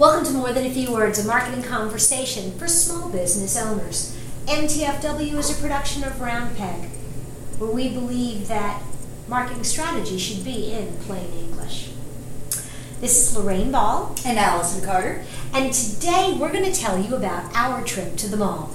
Welcome 0.00 0.24
to 0.24 0.32
More 0.32 0.50
Than 0.54 0.64
a 0.64 0.70
Few 0.70 0.90
Words, 0.90 1.22
a 1.22 1.26
marketing 1.26 1.62
conversation 1.62 2.58
for 2.58 2.66
small 2.66 3.10
business 3.10 3.54
owners. 3.54 4.16
MTFW 4.46 5.34
is 5.34 5.50
a 5.50 5.60
production 5.60 6.04
of 6.04 6.22
Round 6.22 6.56
Peg, 6.56 6.88
where 7.58 7.70
we 7.70 7.90
believe 7.90 8.48
that 8.48 8.82
marketing 9.28 9.62
strategy 9.62 10.16
should 10.16 10.42
be 10.42 10.72
in 10.72 10.96
plain 11.00 11.30
English. 11.38 11.90
This 13.02 13.28
is 13.28 13.36
Lorraine 13.36 13.70
Ball. 13.70 14.16
And 14.24 14.38
Allison 14.38 14.82
Carter. 14.82 15.22
And 15.52 15.70
today 15.70 16.34
we're 16.40 16.50
going 16.50 16.64
to 16.64 16.72
tell 16.72 16.98
you 16.98 17.14
about 17.14 17.54
our 17.54 17.84
trip 17.84 18.16
to 18.16 18.26
the 18.26 18.38
mall. 18.38 18.74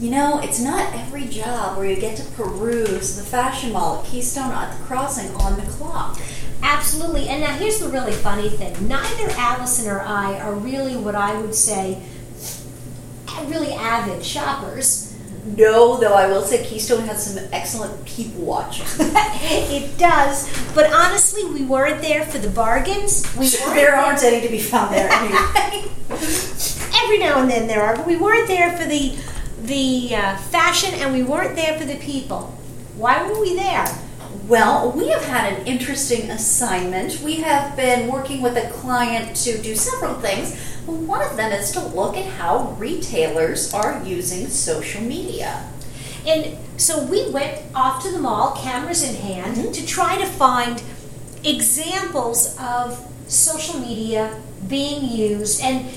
You 0.00 0.10
know, 0.10 0.40
it's 0.40 0.60
not 0.60 0.92
every 0.94 1.26
job 1.26 1.78
where 1.78 1.88
you 1.88 1.94
get 1.94 2.16
to 2.16 2.24
peruse 2.32 3.16
the 3.16 3.22
fashion 3.22 3.70
mall 3.70 4.00
at 4.00 4.06
Keystone 4.06 4.50
at 4.50 4.76
the 4.76 4.84
Crossing 4.84 5.32
on 5.36 5.54
the 5.54 5.62
clock. 5.70 6.18
Absolutely. 6.64 7.28
And 7.28 7.42
now 7.42 7.54
here's 7.56 7.78
the 7.78 7.88
really 7.88 8.12
funny 8.12 8.48
thing. 8.48 8.88
Neither 8.88 9.30
Allison 9.36 9.88
or 9.88 10.00
I 10.00 10.38
are 10.40 10.54
really 10.54 10.96
what 10.96 11.14
I 11.14 11.38
would 11.40 11.54
say 11.54 12.02
really 13.46 13.72
avid 13.72 14.24
shoppers. 14.24 15.10
No, 15.44 15.98
though 15.98 16.14
I 16.14 16.26
will 16.26 16.42
say 16.42 16.64
Keystone 16.64 17.06
has 17.06 17.26
some 17.26 17.44
excellent 17.52 18.04
people 18.06 18.44
watching. 18.44 18.86
it 18.98 19.98
does. 19.98 20.48
But 20.74 20.90
honestly, 20.92 21.44
we 21.44 21.64
weren't 21.64 22.00
there 22.00 22.24
for 22.24 22.38
the 22.38 22.48
bargains. 22.48 23.30
We 23.36 23.48
there 23.74 23.94
aren't 23.94 24.22
any 24.22 24.40
to 24.40 24.48
be 24.48 24.58
found 24.58 24.94
there. 24.94 25.10
Every 27.04 27.18
now 27.18 27.40
and 27.40 27.50
then 27.50 27.66
there 27.66 27.82
are, 27.82 27.94
but 27.96 28.06
we 28.06 28.16
weren't 28.16 28.48
there 28.48 28.74
for 28.76 28.86
the 28.86 29.16
the 29.62 30.14
uh, 30.14 30.36
fashion 30.36 30.94
and 30.94 31.12
we 31.12 31.22
weren't 31.22 31.56
there 31.56 31.78
for 31.78 31.84
the 31.84 31.96
people. 31.96 32.56
Why 32.96 33.26
were 33.26 33.38
we 33.40 33.54
there? 33.54 33.86
Well, 34.48 34.92
we 34.92 35.08
have 35.08 35.24
had 35.24 35.54
an 35.54 35.66
interesting 35.66 36.30
assignment. 36.30 37.20
We 37.22 37.36
have 37.36 37.76
been 37.76 38.12
working 38.12 38.42
with 38.42 38.58
a 38.58 38.68
client 38.70 39.34
to 39.36 39.56
do 39.56 39.74
several 39.74 40.14
things. 40.16 40.60
One 40.84 41.22
of 41.22 41.38
them 41.38 41.50
is 41.50 41.70
to 41.72 41.80
look 41.80 42.14
at 42.14 42.26
how 42.26 42.76
retailers 42.78 43.72
are 43.72 44.02
using 44.04 44.48
social 44.48 45.00
media. 45.00 45.64
And 46.26 46.58
so 46.76 47.04
we 47.04 47.30
went 47.30 47.62
off 47.74 48.02
to 48.02 48.12
the 48.12 48.18
mall, 48.18 48.54
cameras 48.56 49.02
in 49.02 49.14
hand, 49.14 49.56
mm-hmm. 49.56 49.72
to 49.72 49.86
try 49.86 50.18
to 50.18 50.26
find 50.26 50.82
examples 51.42 52.54
of 52.60 53.02
social 53.26 53.80
media 53.80 54.38
being 54.68 55.10
used. 55.10 55.62
And 55.62 55.88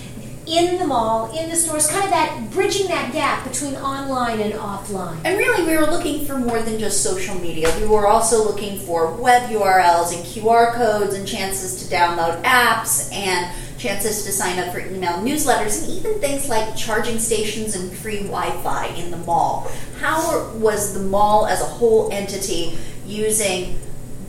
in 0.48 0.78
the 0.78 0.88
mall, 0.88 1.38
in 1.38 1.50
the 1.50 1.56
stores, 1.56 1.88
kind 1.88 2.06
of 2.06 2.10
that 2.10 2.50
bridging 2.52 2.88
that 2.88 3.12
gap 3.12 3.44
between 3.44 3.76
online 3.76 4.40
and 4.40 4.54
offline. 4.54 5.20
And 5.26 5.38
really, 5.38 5.66
we 5.66 5.78
were 5.78 5.92
looking 5.92 6.26
for 6.26 6.38
more 6.38 6.62
than 6.62 6.80
just 6.80 7.04
social 7.04 7.36
media. 7.36 7.74
We 7.80 7.86
were 7.86 8.08
also 8.08 8.44
looking 8.44 8.80
for 8.80 9.12
web 9.12 9.50
URLs 9.50 10.16
and 10.16 10.26
QR 10.26 10.74
codes 10.74 11.14
and 11.14 11.28
chances 11.28 11.84
to 11.84 11.94
download 11.94 12.42
apps 12.44 13.14
and 13.14 13.54
chances 13.78 14.24
to 14.24 14.32
sign 14.32 14.58
up 14.58 14.74
for 14.74 14.80
email 14.80 15.18
newsletters 15.18 15.84
and 15.84 15.94
even 15.94 16.20
things 16.20 16.50
like 16.50 16.76
charging 16.76 17.20
stations 17.20 17.76
and 17.76 17.96
free 17.96 18.24
Wi-Fi 18.24 18.88
in 18.88 19.12
the 19.12 19.18
mall. 19.18 19.70
How 20.00 20.50
was 20.54 20.94
the 20.94 21.02
mall 21.02 21.46
as 21.46 21.62
a 21.62 21.66
whole 21.66 22.12
entity 22.12 22.78
using 23.06 23.78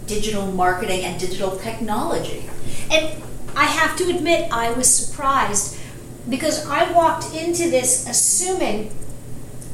digital 0.06 0.50
marketing 0.50 1.04
and 1.04 1.18
digital 1.18 1.56
technology? 1.58 2.50
And 2.90 3.22
I 3.56 3.64
have 3.64 3.96
to 3.98 4.10
admit, 4.10 4.52
I 4.52 4.72
was 4.72 4.92
surprised 4.92 5.77
because 6.28 6.66
I 6.66 6.90
walked 6.92 7.34
into 7.34 7.70
this 7.70 8.08
assuming 8.08 8.92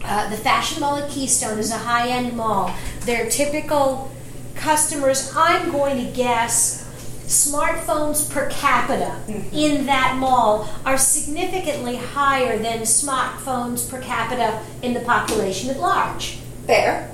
uh, 0.04 0.28
the 0.30 0.36
Fashion 0.36 0.80
Mall 0.80 0.96
at 0.96 1.10
Keystone 1.10 1.58
is 1.58 1.70
a 1.70 1.78
high 1.78 2.08
end 2.08 2.36
mall. 2.36 2.74
Their 3.00 3.28
typical 3.28 4.10
customers, 4.54 5.32
I'm 5.34 5.72
going 5.72 6.04
to 6.04 6.12
guess, 6.12 6.84
smartphones 7.26 8.30
per 8.30 8.50
capita 8.50 9.16
mm-hmm. 9.26 9.54
in 9.54 9.86
that 9.86 10.16
mall 10.18 10.68
are 10.84 10.98
significantly 10.98 11.96
higher 11.96 12.58
than 12.58 12.80
smartphones 12.80 13.88
per 13.88 14.00
capita 14.00 14.62
in 14.82 14.92
the 14.92 15.00
population 15.00 15.70
at 15.70 15.80
large. 15.80 16.38
Fair. 16.66 17.10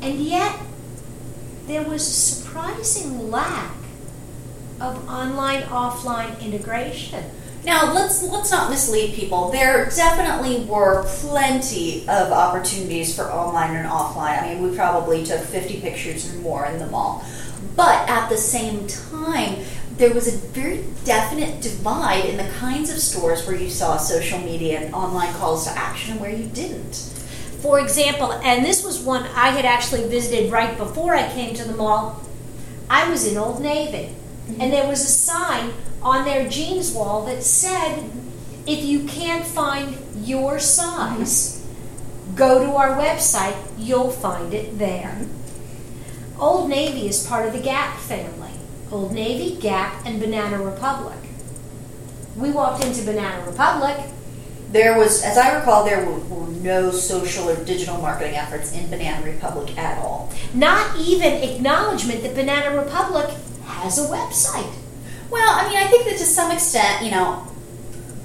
And 0.00 0.18
yet, 0.18 0.58
there 1.66 1.82
was 1.82 2.02
a 2.02 2.12
surprising 2.12 3.30
lack 3.30 3.74
of 4.80 5.08
online 5.08 5.62
offline 5.62 6.40
integration. 6.40 7.24
Now 7.64 7.92
let's 7.94 8.22
let's 8.22 8.50
not 8.50 8.70
mislead 8.70 9.14
people. 9.14 9.50
There 9.50 9.86
definitely 9.86 10.64
were 10.66 11.04
plenty 11.06 12.02
of 12.08 12.30
opportunities 12.30 13.16
for 13.16 13.32
online 13.32 13.74
and 13.74 13.88
offline. 13.88 14.42
I 14.42 14.54
mean, 14.54 14.62
we 14.62 14.76
probably 14.76 15.24
took 15.24 15.40
50 15.40 15.80
pictures 15.80 16.32
or 16.32 16.38
more 16.38 16.66
in 16.66 16.78
the 16.78 16.86
mall. 16.86 17.24
But 17.74 18.08
at 18.08 18.28
the 18.28 18.36
same 18.36 18.86
time, 18.86 19.64
there 19.96 20.12
was 20.12 20.28
a 20.28 20.36
very 20.48 20.84
definite 21.04 21.62
divide 21.62 22.24
in 22.26 22.36
the 22.36 22.48
kinds 22.54 22.90
of 22.90 22.98
stores 22.98 23.46
where 23.46 23.56
you 23.56 23.70
saw 23.70 23.96
social 23.96 24.38
media 24.40 24.80
and 24.80 24.94
online 24.94 25.32
calls 25.34 25.64
to 25.66 25.70
action 25.70 26.12
and 26.12 26.20
where 26.20 26.34
you 26.34 26.46
didn't. 26.46 26.94
For 27.60 27.80
example, 27.80 28.32
and 28.32 28.64
this 28.64 28.84
was 28.84 29.00
one 29.00 29.22
I 29.34 29.48
had 29.48 29.64
actually 29.64 30.06
visited 30.08 30.52
right 30.52 30.76
before 30.76 31.14
I 31.14 31.32
came 31.32 31.54
to 31.54 31.64
the 31.64 31.74
mall. 31.74 32.22
I 32.90 33.08
was 33.08 33.26
in 33.26 33.38
Old 33.38 33.62
Navy, 33.62 34.12
mm-hmm. 34.12 34.60
and 34.60 34.72
there 34.72 34.86
was 34.86 35.00
a 35.00 35.06
sign 35.06 35.72
on 36.04 36.24
their 36.24 36.48
jeans 36.48 36.92
wall 36.92 37.24
that 37.24 37.42
said, 37.42 38.10
if 38.66 38.84
you 38.84 39.04
can't 39.04 39.46
find 39.46 39.96
your 40.16 40.58
size, 40.58 41.66
go 42.34 42.64
to 42.64 42.72
our 42.72 42.90
website, 42.90 43.56
you'll 43.78 44.10
find 44.10 44.52
it 44.52 44.78
there. 44.78 45.26
Old 46.38 46.68
Navy 46.68 47.08
is 47.08 47.26
part 47.26 47.46
of 47.46 47.52
the 47.54 47.60
Gap 47.60 47.98
family. 47.98 48.50
Old 48.92 49.12
Navy, 49.12 49.56
Gap, 49.60 50.04
and 50.04 50.20
Banana 50.20 50.62
Republic. 50.62 51.18
We 52.36 52.50
walked 52.50 52.84
into 52.84 53.04
Banana 53.04 53.44
Republic. 53.46 53.96
There 54.70 54.98
was, 54.98 55.22
as 55.22 55.38
I 55.38 55.56
recall, 55.56 55.84
there 55.84 56.04
were, 56.04 56.18
were 56.18 56.48
no 56.48 56.90
social 56.90 57.48
or 57.48 57.64
digital 57.64 57.98
marketing 57.98 58.34
efforts 58.34 58.72
in 58.72 58.90
Banana 58.90 59.24
Republic 59.24 59.76
at 59.78 59.98
all. 59.98 60.32
Not 60.52 60.98
even 60.98 61.32
acknowledgement 61.32 62.22
that 62.22 62.34
Banana 62.34 62.76
Republic 62.76 63.30
has 63.64 63.98
a 63.98 64.10
website. 64.10 64.74
Well, 65.30 65.58
I 65.58 65.68
mean, 65.68 65.76
I 65.76 65.86
think 65.86 66.04
that 66.04 66.18
to 66.18 66.24
some 66.24 66.50
extent, 66.50 67.04
you 67.04 67.10
know, 67.10 67.46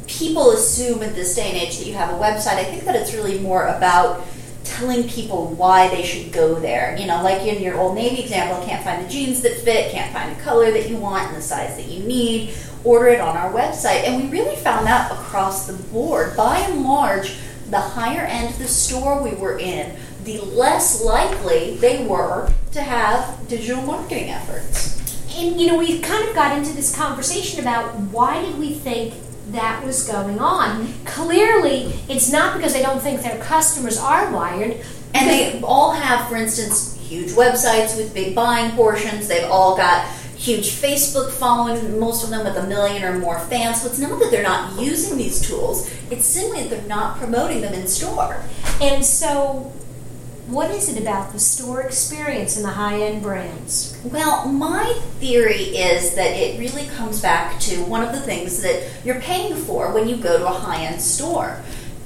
people 0.07 0.51
assume 0.51 1.03
at 1.03 1.15
this 1.15 1.35
day 1.35 1.49
and 1.49 1.57
age 1.57 1.77
that 1.77 1.85
you 1.85 1.93
have 1.93 2.09
a 2.09 2.17
website. 2.17 2.55
I 2.55 2.63
think 2.63 2.83
that 2.85 2.95
it's 2.95 3.13
really 3.13 3.39
more 3.39 3.67
about 3.67 4.25
telling 4.63 5.07
people 5.07 5.47
why 5.53 5.87
they 5.89 6.03
should 6.03 6.31
go 6.31 6.59
there. 6.59 6.97
You 6.97 7.07
know, 7.07 7.23
like 7.23 7.41
in 7.43 7.61
your 7.61 7.77
Old 7.77 7.95
Navy 7.95 8.21
example, 8.21 8.65
can't 8.65 8.83
find 8.83 9.05
the 9.05 9.09
jeans 9.09 9.41
that 9.41 9.53
fit, 9.53 9.91
can't 9.91 10.11
find 10.11 10.35
the 10.35 10.41
color 10.41 10.71
that 10.71 10.89
you 10.89 10.97
want 10.97 11.27
and 11.27 11.37
the 11.37 11.41
size 11.41 11.75
that 11.77 11.87
you 11.87 12.03
need. 12.03 12.53
Order 12.83 13.09
it 13.09 13.19
on 13.19 13.35
our 13.35 13.51
website. 13.51 14.03
And 14.03 14.23
we 14.23 14.29
really 14.29 14.55
found 14.55 14.85
that 14.85 15.11
across 15.11 15.67
the 15.67 15.73
board. 15.73 16.35
By 16.35 16.59
and 16.59 16.83
large, 16.83 17.35
the 17.69 17.79
higher 17.79 18.25
end 18.25 18.53
of 18.53 18.59
the 18.59 18.67
store 18.67 19.21
we 19.21 19.35
were 19.35 19.59
in, 19.59 19.95
the 20.23 20.39
less 20.39 21.03
likely 21.03 21.77
they 21.77 22.05
were 22.05 22.51
to 22.71 22.81
have 22.81 23.47
digital 23.47 23.81
marketing 23.83 24.29
efforts 24.29 24.98
and 25.35 25.59
you 25.59 25.67
know, 25.67 25.77
we 25.77 25.99
kind 25.99 26.27
of 26.27 26.35
got 26.35 26.57
into 26.57 26.73
this 26.73 26.95
conversation 26.95 27.59
about 27.59 27.95
why 27.95 28.41
did 28.41 28.57
we 28.57 28.73
think 28.73 29.13
that 29.51 29.83
was 29.83 30.07
going 30.07 30.39
on. 30.39 30.81
Mm-hmm. 30.81 31.05
Clearly, 31.05 31.93
it's 32.07 32.31
not 32.31 32.55
because 32.55 32.73
they 32.73 32.81
don't 32.81 33.01
think 33.01 33.21
their 33.21 33.39
customers 33.39 33.97
are 33.97 34.31
wired. 34.31 34.77
And 35.13 35.27
they 35.27 35.59
all 35.63 35.91
have, 35.91 36.29
for 36.29 36.35
instance, 36.35 36.95
huge 36.97 37.31
websites 37.31 37.97
with 37.97 38.13
big 38.13 38.35
buying 38.35 38.71
portions. 38.75 39.27
They've 39.27 39.49
all 39.49 39.75
got 39.75 40.07
huge 40.37 40.69
Facebook 40.69 41.31
following, 41.31 41.99
most 41.99 42.23
of 42.23 42.29
them 42.29 42.45
with 42.45 42.55
a 42.55 42.67
million 42.67 43.03
or 43.03 43.17
more 43.17 43.39
fans. 43.39 43.81
So 43.81 43.89
it's 43.89 43.99
not 43.99 44.19
that 44.19 44.31
they're 44.31 44.43
not 44.43 44.79
using 44.79 45.17
these 45.17 45.41
tools, 45.41 45.91
it's 46.09 46.25
simply 46.25 46.63
that 46.63 46.69
they're 46.69 46.87
not 46.87 47.17
promoting 47.17 47.61
them 47.61 47.73
in 47.73 47.87
store. 47.87 48.41
And 48.81 49.03
so 49.03 49.73
what 50.49 50.71
is 50.71 50.89
it 50.89 50.99
about 50.99 51.31
the 51.31 51.39
store 51.39 51.81
experience 51.81 52.57
in 52.57 52.63
the 52.63 52.69
high 52.69 52.99
end 53.01 53.21
brands? 53.21 53.95
Well, 54.03 54.47
my 54.49 54.99
theory 55.19 55.77
is 55.77 56.15
that 56.15 56.31
it 56.31 56.59
really 56.59 56.87
comes 56.87 57.21
back 57.21 57.59
to 57.61 57.83
one 57.83 58.03
of 58.03 58.11
the 58.13 58.19
things 58.19 58.61
that 58.63 58.89
you're 59.05 59.21
paying 59.21 59.55
for 59.55 59.93
when 59.93 60.07
you 60.07 60.17
go 60.17 60.39
to 60.39 60.47
a 60.47 60.49
high 60.49 60.85
end 60.85 61.01
store. 61.01 61.61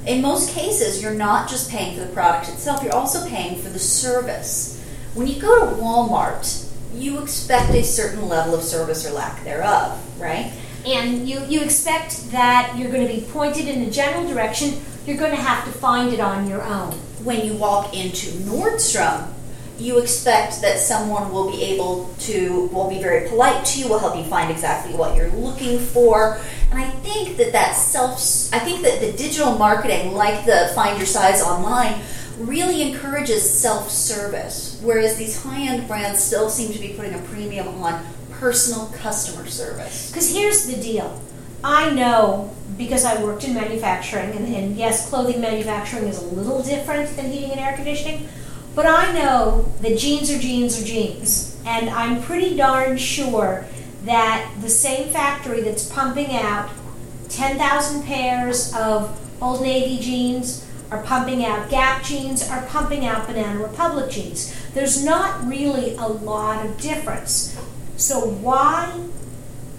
In 0.05 0.21
most 0.21 0.53
cases, 0.53 1.01
you're 1.01 1.13
not 1.13 1.49
just 1.49 1.71
paying 1.71 1.97
for 1.97 2.05
the 2.05 2.11
product 2.11 2.49
itself, 2.49 2.83
you're 2.83 2.93
also 2.93 3.25
paying 3.29 3.61
for 3.61 3.69
the 3.69 3.79
service. 3.79 4.83
When 5.13 5.27
you 5.27 5.41
go 5.41 5.69
to 5.69 5.81
Walmart, 5.81 6.69
you 6.93 7.21
expect 7.21 7.69
a 7.71 7.83
certain 7.83 8.27
level 8.27 8.55
of 8.55 8.63
service 8.63 9.07
or 9.07 9.13
lack 9.13 9.43
thereof, 9.45 9.97
right? 10.19 10.51
And 10.85 11.29
you, 11.29 11.39
you 11.45 11.61
expect 11.61 12.31
that 12.31 12.75
you're 12.77 12.91
going 12.91 13.07
to 13.07 13.13
be 13.13 13.21
pointed 13.21 13.69
in 13.69 13.83
a 13.83 13.89
general 13.89 14.27
direction, 14.27 14.81
you're 15.05 15.17
going 15.17 15.31
to 15.31 15.41
have 15.41 15.63
to 15.63 15.71
find 15.71 16.11
it 16.11 16.19
on 16.19 16.49
your 16.49 16.61
own 16.61 16.99
when 17.23 17.45
you 17.45 17.55
walk 17.55 17.95
into 17.95 18.27
Nordstrom, 18.43 19.31
you 19.79 19.97
expect 19.99 20.61
that 20.61 20.79
someone 20.79 21.31
will 21.31 21.51
be 21.51 21.63
able 21.63 22.13
to 22.19 22.67
will 22.67 22.89
be 22.89 23.01
very 23.01 23.27
polite 23.27 23.65
to 23.65 23.79
you 23.79 23.89
will 23.89 23.99
help 23.99 24.15
you 24.15 24.23
find 24.23 24.51
exactly 24.51 24.93
what 24.93 25.15
you're 25.15 25.31
looking 25.31 25.79
for. 25.79 26.39
And 26.69 26.79
i 26.79 26.89
think 26.89 27.37
that 27.37 27.51
that 27.53 27.73
self 27.73 28.19
i 28.53 28.59
think 28.59 28.83
that 28.83 28.99
the 28.99 29.11
digital 29.13 29.57
marketing 29.57 30.13
like 30.13 30.45
the 30.45 30.71
find 30.75 30.97
your 30.97 31.07
size 31.07 31.41
online 31.41 32.01
really 32.37 32.81
encourages 32.81 33.47
self-service 33.47 34.79
whereas 34.81 35.17
these 35.17 35.41
high-end 35.43 35.87
brands 35.87 36.23
still 36.23 36.49
seem 36.49 36.73
to 36.73 36.79
be 36.79 36.89
putting 36.93 37.13
a 37.13 37.19
premium 37.23 37.67
on 37.83 38.03
personal 38.43 38.87
customer 38.87 39.47
service. 39.47 40.09
Because 40.09 40.35
here's 40.35 40.65
the 40.65 40.75
deal 40.75 41.21
I 41.63 41.91
know 41.91 42.53
because 42.77 43.05
I 43.05 43.23
worked 43.23 43.43
in 43.43 43.53
manufacturing, 43.53 44.31
and, 44.31 44.53
and 44.53 44.75
yes, 44.75 45.09
clothing 45.09 45.39
manufacturing 45.39 46.07
is 46.07 46.21
a 46.21 46.25
little 46.25 46.61
different 46.63 47.15
than 47.15 47.31
heating 47.31 47.51
and 47.51 47.59
air 47.59 47.75
conditioning, 47.75 48.27
but 48.75 48.85
I 48.85 49.11
know 49.13 49.71
that 49.81 49.97
jeans 49.97 50.31
are 50.31 50.39
jeans 50.39 50.81
are 50.81 50.85
jeans. 50.85 51.61
And 51.65 51.89
I'm 51.89 52.21
pretty 52.21 52.57
darn 52.57 52.97
sure 52.97 53.65
that 54.05 54.51
the 54.61 54.69
same 54.69 55.09
factory 55.09 55.61
that's 55.61 55.87
pumping 55.89 56.35
out 56.35 56.69
10,000 57.29 58.03
pairs 58.03 58.73
of 58.75 59.19
Old 59.41 59.61
Navy 59.61 60.01
jeans 60.01 60.67
are 60.91 61.01
pumping 61.03 61.45
out 61.45 61.69
Gap 61.69 62.03
jeans, 62.03 62.47
are 62.49 62.65
pumping 62.67 63.05
out 63.05 63.27
Banana 63.27 63.59
Republic 63.59 64.11
jeans. 64.11 64.53
There's 64.73 65.03
not 65.03 65.47
really 65.47 65.95
a 65.95 66.07
lot 66.07 66.65
of 66.65 66.79
difference. 66.79 67.57
So 67.95 68.19
why 68.19 68.91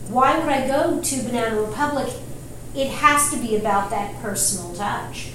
why 0.08 0.38
would 0.38 0.48
I 0.48 0.66
go 0.66 1.00
to 1.00 1.22
Banana 1.22 1.60
Republic? 1.60 2.12
It 2.74 2.88
has 2.88 3.30
to 3.30 3.36
be 3.36 3.56
about 3.56 3.90
that 3.90 4.20
personal 4.20 4.74
touch. 4.74 5.30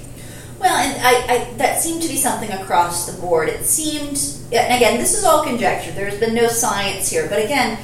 Well, 0.58 0.76
and 0.76 1.00
I, 1.02 1.34
I, 1.34 1.52
that 1.54 1.80
seemed 1.80 2.02
to 2.02 2.08
be 2.08 2.16
something 2.16 2.50
across 2.50 3.10
the 3.10 3.18
board. 3.18 3.48
It 3.48 3.64
seemed, 3.64 4.22
and 4.52 4.74
again, 4.74 4.98
this 4.98 5.16
is 5.16 5.24
all 5.24 5.42
conjecture. 5.42 5.90
There's 5.92 6.20
been 6.20 6.34
no 6.34 6.48
science 6.48 7.10
here, 7.10 7.26
but 7.30 7.42
again, 7.42 7.78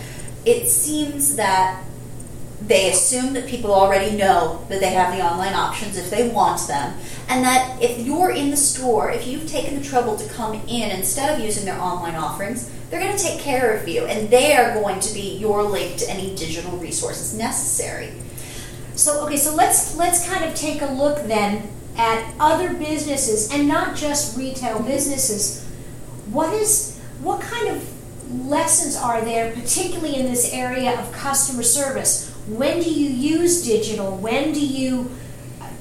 it 0.44 0.68
seems 0.68 1.36
that 1.36 1.82
they 2.60 2.90
assume 2.90 3.32
that 3.34 3.46
people 3.46 3.72
already 3.72 4.16
know 4.16 4.64
that 4.68 4.80
they 4.80 4.92
have 4.92 5.16
the 5.16 5.24
online 5.24 5.54
options 5.54 5.96
if 5.96 6.10
they 6.10 6.28
want 6.28 6.66
them, 6.68 6.98
and 7.28 7.44
that 7.44 7.82
if 7.82 7.98
you're 7.98 8.30
in 8.30 8.50
the 8.50 8.56
store, 8.56 9.10
if 9.10 9.26
you've 9.26 9.48
taken 9.48 9.78
the 9.80 9.84
trouble 9.84 10.16
to 10.16 10.28
come 10.34 10.54
in 10.68 10.90
instead 10.90 11.34
of 11.34 11.44
using 11.44 11.64
their 11.64 11.80
online 11.80 12.14
offerings, 12.14 12.70
they're 12.90 13.00
going 13.00 13.16
to 13.16 13.22
take 13.22 13.40
care 13.40 13.76
of 13.76 13.88
you, 13.88 14.04
and 14.04 14.30
they 14.30 14.56
are 14.56 14.74
going 14.74 15.00
to 15.00 15.14
be 15.14 15.36
your 15.36 15.62
link 15.62 15.96
to 15.98 16.10
any 16.10 16.34
digital 16.36 16.76
resources 16.78 17.36
necessary. 17.36 18.12
So 18.94 19.26
okay, 19.26 19.36
so 19.36 19.54
let's 19.54 19.96
let's 19.96 20.28
kind 20.28 20.44
of 20.44 20.54
take 20.54 20.82
a 20.82 20.86
look 20.86 21.26
then 21.26 21.68
at 21.96 22.34
other 22.38 22.72
businesses 22.74 23.52
and 23.52 23.66
not 23.68 23.96
just 23.96 24.36
retail 24.36 24.82
businesses. 24.82 25.64
What 26.30 26.52
is 26.54 26.98
what 27.20 27.40
kind 27.40 27.68
of 27.68 27.84
lessons 28.48 28.96
are 28.96 29.20
there, 29.20 29.52
particularly 29.52 30.16
in 30.16 30.26
this 30.26 30.52
area 30.52 30.98
of 30.98 31.12
customer 31.12 31.62
service? 31.62 32.32
When 32.46 32.80
do 32.80 32.90
you 32.90 33.10
use 33.10 33.64
digital? 33.64 34.16
When 34.16 34.52
do 34.52 34.64
you 34.64 35.10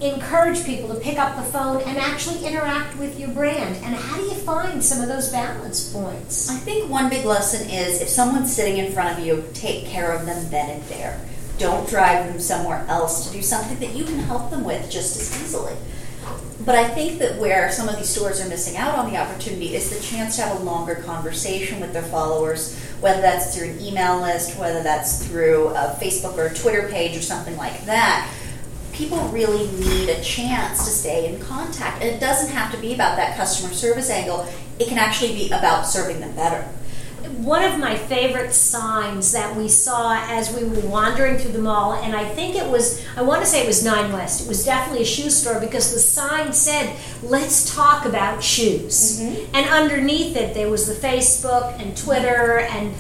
encourage 0.02 0.66
people 0.66 0.94
to 0.94 1.00
pick 1.00 1.18
up 1.18 1.36
the 1.36 1.44
phone 1.44 1.82
and 1.82 1.98
actually 1.98 2.46
interact 2.46 2.98
with 2.98 3.20
your 3.20 3.30
brand? 3.30 3.76
And 3.84 3.96
how 3.96 4.18
do 4.18 4.24
you 4.24 4.34
find 4.34 4.84
some 4.84 5.02
of 5.02 5.08
those 5.08 5.30
balance 5.30 5.92
points? 5.92 6.50
I 6.50 6.56
think 6.56 6.90
one 6.90 7.10
big 7.10 7.26
lesson 7.26 7.70
is 7.70 8.02
if 8.02 8.10
someone's 8.10 8.54
sitting 8.54 8.78
in 8.78 8.92
front 8.92 9.18
of 9.18 9.26
you, 9.26 9.46
take 9.54 9.86
care 9.86 10.12
of 10.12 10.26
them 10.26 10.50
then 10.50 10.70
and 10.70 10.84
there. 10.84 11.20
Don't 11.58 11.90
drive 11.90 12.28
them 12.28 12.40
somewhere 12.40 12.86
else 12.90 13.28
to 13.28 13.34
do 13.34 13.42
something 13.42 13.80
that 13.80 13.96
you 13.96 14.04
can 14.04 14.20
help 14.20 14.52
them 14.52 14.64
with 14.64 14.92
just 14.92 15.16
as 15.20 15.42
easily. 15.42 15.76
But 16.66 16.76
I 16.76 16.88
think 16.88 17.20
that 17.20 17.38
where 17.38 17.72
some 17.72 17.90
of 17.90 17.98
these 17.98 18.10
stores 18.10 18.44
are 18.44 18.50
missing 18.50 18.78
out 18.78 18.98
on 18.98 19.12
the 19.12 19.18
opportunity 19.18 19.76
is 19.76 19.90
the 19.90 20.02
chance 20.02 20.38
to 20.38 20.44
have 20.44 20.60
a 20.60 20.64
longer 20.64 20.96
conversation 20.96 21.80
with 21.80 21.94
their 21.94 22.04
followers, 22.04 22.78
whether 23.02 23.22
that's 23.22 23.56
through 23.56 23.72
an 23.72 23.82
email 23.82 24.20
list, 24.22 24.58
whether 24.58 24.82
that's 24.82 25.26
through 25.28 25.68
a 25.70 25.98
Facebook 26.02 26.38
or 26.38 26.48
a 26.48 26.54
Twitter 26.54 26.88
page 26.90 27.16
or 27.16 27.22
something 27.22 27.56
like 27.58 27.86
that. 27.86 28.34
People 28.96 29.20
really 29.30 29.68
need 29.80 30.10
a 30.10 30.22
chance 30.22 30.86
to 30.86 30.90
stay 30.90 31.34
in 31.34 31.40
contact. 31.42 32.02
And 32.02 32.10
it 32.10 32.20
doesn't 32.20 32.52
have 32.52 32.72
to 32.72 32.78
be 32.78 32.94
about 32.94 33.18
that 33.18 33.36
customer 33.36 33.74
service 33.74 34.10
angle, 34.10 34.48
it 34.80 34.88
can 34.88 34.98
actually 34.98 35.34
be 35.34 35.48
about 35.48 35.86
serving 35.86 36.20
them 36.20 36.36
better 36.36 36.68
one 37.38 37.64
of 37.64 37.80
my 37.80 37.96
favorite 37.96 38.54
signs 38.54 39.32
that 39.32 39.56
we 39.56 39.68
saw 39.68 40.18
as 40.30 40.56
we 40.56 40.64
were 40.64 40.88
wandering 40.88 41.38
through 41.38 41.52
the 41.52 41.60
mall, 41.60 41.94
and 41.94 42.16
I 42.16 42.26
think 42.26 42.56
it 42.56 42.70
was, 42.70 43.06
I 43.16 43.24
want 43.24 43.42
to 43.42 43.48
say 43.48 43.64
it 43.64 43.68
was 43.68 43.84
Nine 43.84 44.12
West. 44.12 44.42
It 44.42 44.48
was 44.48 44.64
definitely 44.64 45.04
a 45.04 45.06
shoe 45.06 45.30
store 45.30 45.60
because 45.60 45.94
the 45.94 46.00
sign 46.00 46.54
said, 46.54 46.96
let's 47.24 47.74
talk 47.74 48.06
about 48.06 48.44
shoes. 48.44 49.20
Mm-hmm. 49.20 49.56
And 49.56 49.70
underneath 49.70 50.36
it, 50.36 50.54
there 50.54 50.70
was 50.70 50.88
the 50.88 51.08
Facebook 51.08 51.80
and 51.80 51.96
Twitter 51.98 52.60
and 52.60 52.94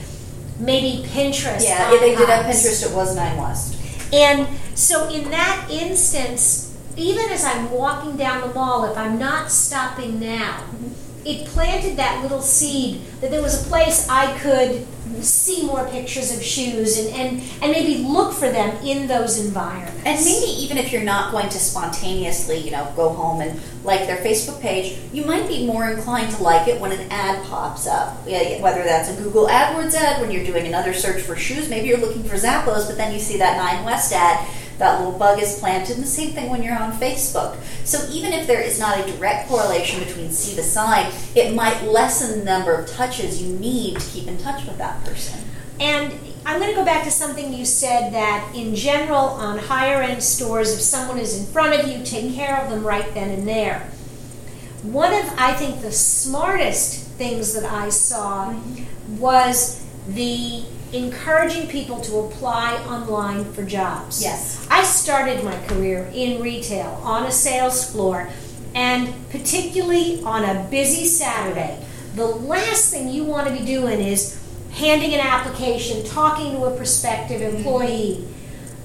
maybe 0.60 1.08
Pinterest. 1.08 1.64
Yeah, 1.64 1.94
if 1.94 2.00
they 2.00 2.16
did 2.16 2.28
have 2.30 2.46
Pinterest, 2.46 2.90
it 2.90 2.96
was 2.96 3.16
Nine 3.16 3.38
West. 3.38 3.74
And 4.14 4.48
so 4.76 5.10
in 5.10 5.30
that 5.32 5.68
instance, 5.70 6.78
even 6.98 7.30
as 7.30 7.44
I'm 7.44 7.72
walking 7.72 8.16
down 8.18 8.48
the 8.48 8.54
mall, 8.54 8.86
if 8.86 8.98
I'm 8.98 9.20
not 9.20 9.52
stopping 9.52 10.20
now, 10.20 10.64
it 11.26 11.48
planted 11.48 11.98
that 11.98 12.22
little 12.22 12.42
seed 12.42 13.02
that 13.20 13.32
there 13.32 13.42
was 13.42 13.66
a 13.66 13.70
place 13.70 14.08
I 14.10 14.38
could 14.38 14.86
see 15.24 15.66
more 15.66 15.88
pictures 15.90 16.36
of 16.36 16.44
shoes 16.44 16.98
and, 16.98 17.10
and, 17.10 17.42
and 17.62 17.72
maybe 17.72 18.04
look 18.04 18.34
for 18.34 18.50
them 18.50 18.76
in 18.86 19.08
those 19.08 19.44
environments. 19.46 20.04
And 20.06 20.24
maybe 20.24 20.52
even 20.64 20.78
if 20.78 20.92
you're 20.92 21.04
not 21.04 21.32
going 21.32 21.50
to 21.50 21.60
spontaneously, 21.60 22.58
you 22.58 22.72
know, 22.72 22.92
go 22.96 23.10
home 23.10 23.42
and 23.42 23.60
like 23.84 24.08
their 24.08 24.18
Facebook 24.18 24.62
page, 24.62 24.98
you 25.14 25.26
might 25.26 25.48
be 25.48 25.66
more 25.66 25.90
inclined 25.90 26.32
to 26.36 26.44
like 26.44 26.68
it 26.68 26.80
when 26.82 26.92
an 26.92 27.08
ad 27.12 27.44
pops 27.46 27.88
up. 27.88 28.26
Whether 28.26 28.84
that's 28.84 29.10
a 29.10 29.22
Google 29.22 29.48
AdWords 29.48 29.94
ad 29.94 30.22
when 30.22 30.32
you're 30.32 30.46
doing 30.46 30.68
another 30.68 30.94
search 30.94 31.22
for 31.22 31.36
shoes, 31.36 31.70
maybe 31.70 31.88
you're 31.88 32.00
looking 32.00 32.24
for 32.24 32.36
Zappos, 32.36 32.88
but 32.88 32.98
then 32.98 33.14
you 33.14 33.20
see 33.20 33.38
that 33.38 33.58
Nine 33.58 33.86
West 33.86 34.12
ad 34.14 34.48
that 34.78 35.00
little 35.00 35.18
bug 35.18 35.42
is 35.42 35.60
planted. 35.60 35.96
And 35.96 36.04
the 36.04 36.10
same 36.10 36.32
thing 36.32 36.50
when 36.50 36.64
you're 36.64 36.78
on 36.78 36.92
Facebook. 36.94 37.58
So 37.84 38.08
even 38.12 38.34
if 38.34 38.48
there 38.48 38.62
is 38.62 38.80
not 38.80 39.00
a 39.00 39.12
direct 39.12 39.48
correlation 39.48 40.04
between 40.04 40.32
see 40.32 40.56
the 40.56 40.64
sign, 40.64 41.12
it 41.36 41.54
might 41.54 41.84
lessen 41.84 42.40
the 42.40 42.46
number 42.46 42.74
of 42.74 42.88
touches 42.88 43.42
you 43.42 43.58
need 43.58 44.00
to 44.00 44.10
keep 44.10 44.28
in 44.28 44.38
touch 44.38 44.66
with 44.66 44.78
that 44.78 45.04
person. 45.06 45.40
And 45.80 46.14
I'm 46.46 46.60
going 46.60 46.70
to 46.70 46.76
go 46.76 46.86
back 46.86 47.04
to 47.06 47.12
something 47.12 47.52
you 47.52 47.66
said 47.66 48.14
that 48.14 48.54
in 48.56 48.76
general 48.76 49.18
on 49.18 49.58
higher 49.58 50.02
end 50.02 50.22
stores, 50.22 50.74
if 50.74 50.80
someone 50.80 51.18
is 51.18 51.40
in 51.40 51.46
front 51.48 51.74
of 51.80 51.88
you, 51.88 52.06
take 52.06 52.36
care 52.36 52.62
of 52.62 52.70
them 52.70 52.86
right 52.86 53.14
then 53.14 53.30
and 53.32 53.48
there. 53.48 53.80
One 54.84 55.12
of, 55.12 55.26
I 55.38 55.54
think, 55.54 55.82
the 55.82 55.92
smartest 55.92 57.08
things 57.14 57.54
that 57.54 57.66
I 57.66 57.90
saw 57.90 58.54
mm-hmm. 58.54 59.18
was 59.18 59.84
the 60.08 60.64
encouraging 60.94 61.68
people 61.68 62.00
to 62.02 62.20
apply 62.20 62.76
online 62.86 63.46
for 63.54 63.64
jobs. 63.64 64.22
Yes. 64.22 64.68
I 64.70 64.84
started 64.84 65.44
my 65.44 65.58
career 65.68 66.10
in 66.14 66.42
retail 66.42 67.00
on 67.04 67.26
a 67.26 67.32
sales 67.32 67.92
floor, 67.92 68.30
and 68.74 69.14
particularly 69.30 70.22
on 70.24 70.44
a 70.44 70.68
busy 70.70 71.06
Saturday, 71.06 71.84
the 72.16 72.26
last 72.26 72.92
thing 72.92 73.10
you 73.10 73.24
want 73.24 73.48
to 73.48 73.54
be 73.54 73.66
doing 73.66 74.00
is 74.00 74.42
handing 74.72 75.14
an 75.14 75.20
application, 75.20 76.06
talking 76.06 76.54
to 76.54 76.66
a 76.66 76.76
prospective 76.76 77.42
employee. 77.42 78.28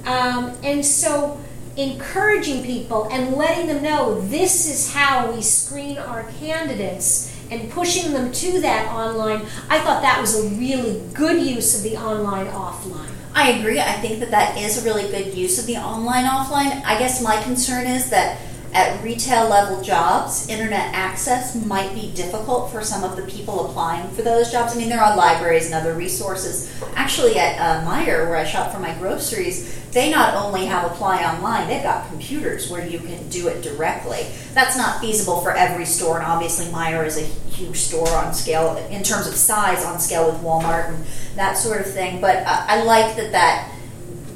Um, 0.04 0.56
and 0.62 0.84
so, 0.84 1.40
encouraging 1.76 2.64
people 2.64 3.08
and 3.10 3.34
letting 3.36 3.66
them 3.66 3.82
know 3.82 4.20
this 4.22 4.68
is 4.68 4.92
how 4.92 5.32
we 5.32 5.40
screen 5.40 5.98
our 5.98 6.24
candidates 6.38 7.34
and 7.50 7.70
pushing 7.70 8.12
them 8.12 8.32
to 8.32 8.60
that 8.60 8.92
online, 8.92 9.42
I 9.68 9.80
thought 9.80 10.02
that 10.02 10.20
was 10.20 10.44
a 10.44 10.48
really 10.56 11.02
good 11.14 11.42
use 11.42 11.76
of 11.76 11.82
the 11.82 11.96
online 11.96 12.46
offline. 12.46 13.10
I 13.34 13.50
agree. 13.52 13.78
I 13.78 13.92
think 13.94 14.20
that 14.20 14.30
that 14.32 14.56
is 14.58 14.84
a 14.84 14.84
really 14.84 15.10
good 15.10 15.34
use 15.34 15.58
of 15.58 15.66
the 15.66 15.76
online 15.76 16.24
offline. 16.24 16.82
I 16.84 16.98
guess 16.98 17.22
my 17.22 17.40
concern 17.42 17.86
is 17.86 18.10
that 18.10 18.38
at 18.72 19.02
retail 19.02 19.48
level 19.48 19.82
jobs, 19.82 20.48
internet 20.48 20.94
access 20.94 21.54
might 21.66 21.92
be 21.92 22.12
difficult 22.14 22.70
for 22.70 22.82
some 22.82 23.02
of 23.02 23.16
the 23.16 23.22
people 23.22 23.68
applying 23.68 24.08
for 24.10 24.22
those 24.22 24.52
jobs. 24.52 24.74
I 24.74 24.76
mean, 24.78 24.88
there 24.88 25.00
are 25.00 25.16
libraries 25.16 25.66
and 25.66 25.74
other 25.74 25.94
resources. 25.94 26.72
Actually, 26.94 27.36
at 27.38 27.58
uh, 27.58 27.84
Meijer, 27.84 28.28
where 28.28 28.36
I 28.36 28.44
shop 28.44 28.72
for 28.72 28.78
my 28.78 28.94
groceries, 28.94 29.76
they 29.90 30.10
not 30.10 30.34
only 30.34 30.66
have 30.66 30.90
apply 30.90 31.24
online, 31.24 31.66
they've 31.66 31.82
got 31.82 32.08
computers 32.08 32.70
where 32.70 32.86
you 32.86 33.00
can 33.00 33.28
do 33.28 33.48
it 33.48 33.60
directly. 33.60 34.26
That's 34.54 34.76
not 34.76 35.00
feasible 35.00 35.40
for 35.40 35.50
every 35.50 35.84
store, 35.84 36.18
and 36.18 36.26
obviously 36.26 36.66
Meijer 36.66 37.04
is 37.04 37.18
a 37.18 37.24
huge 37.50 37.76
store 37.76 38.08
on 38.10 38.32
scale 38.32 38.76
in 38.90 39.02
terms 39.02 39.26
of 39.26 39.34
size, 39.34 39.84
on 39.84 39.98
scale 39.98 40.30
with 40.30 40.40
Walmart 40.42 40.90
and 40.90 41.04
that 41.34 41.54
sort 41.58 41.80
of 41.80 41.92
thing. 41.92 42.20
But 42.20 42.36
uh, 42.46 42.64
I 42.68 42.84
like 42.84 43.16
that 43.16 43.32
that 43.32 43.72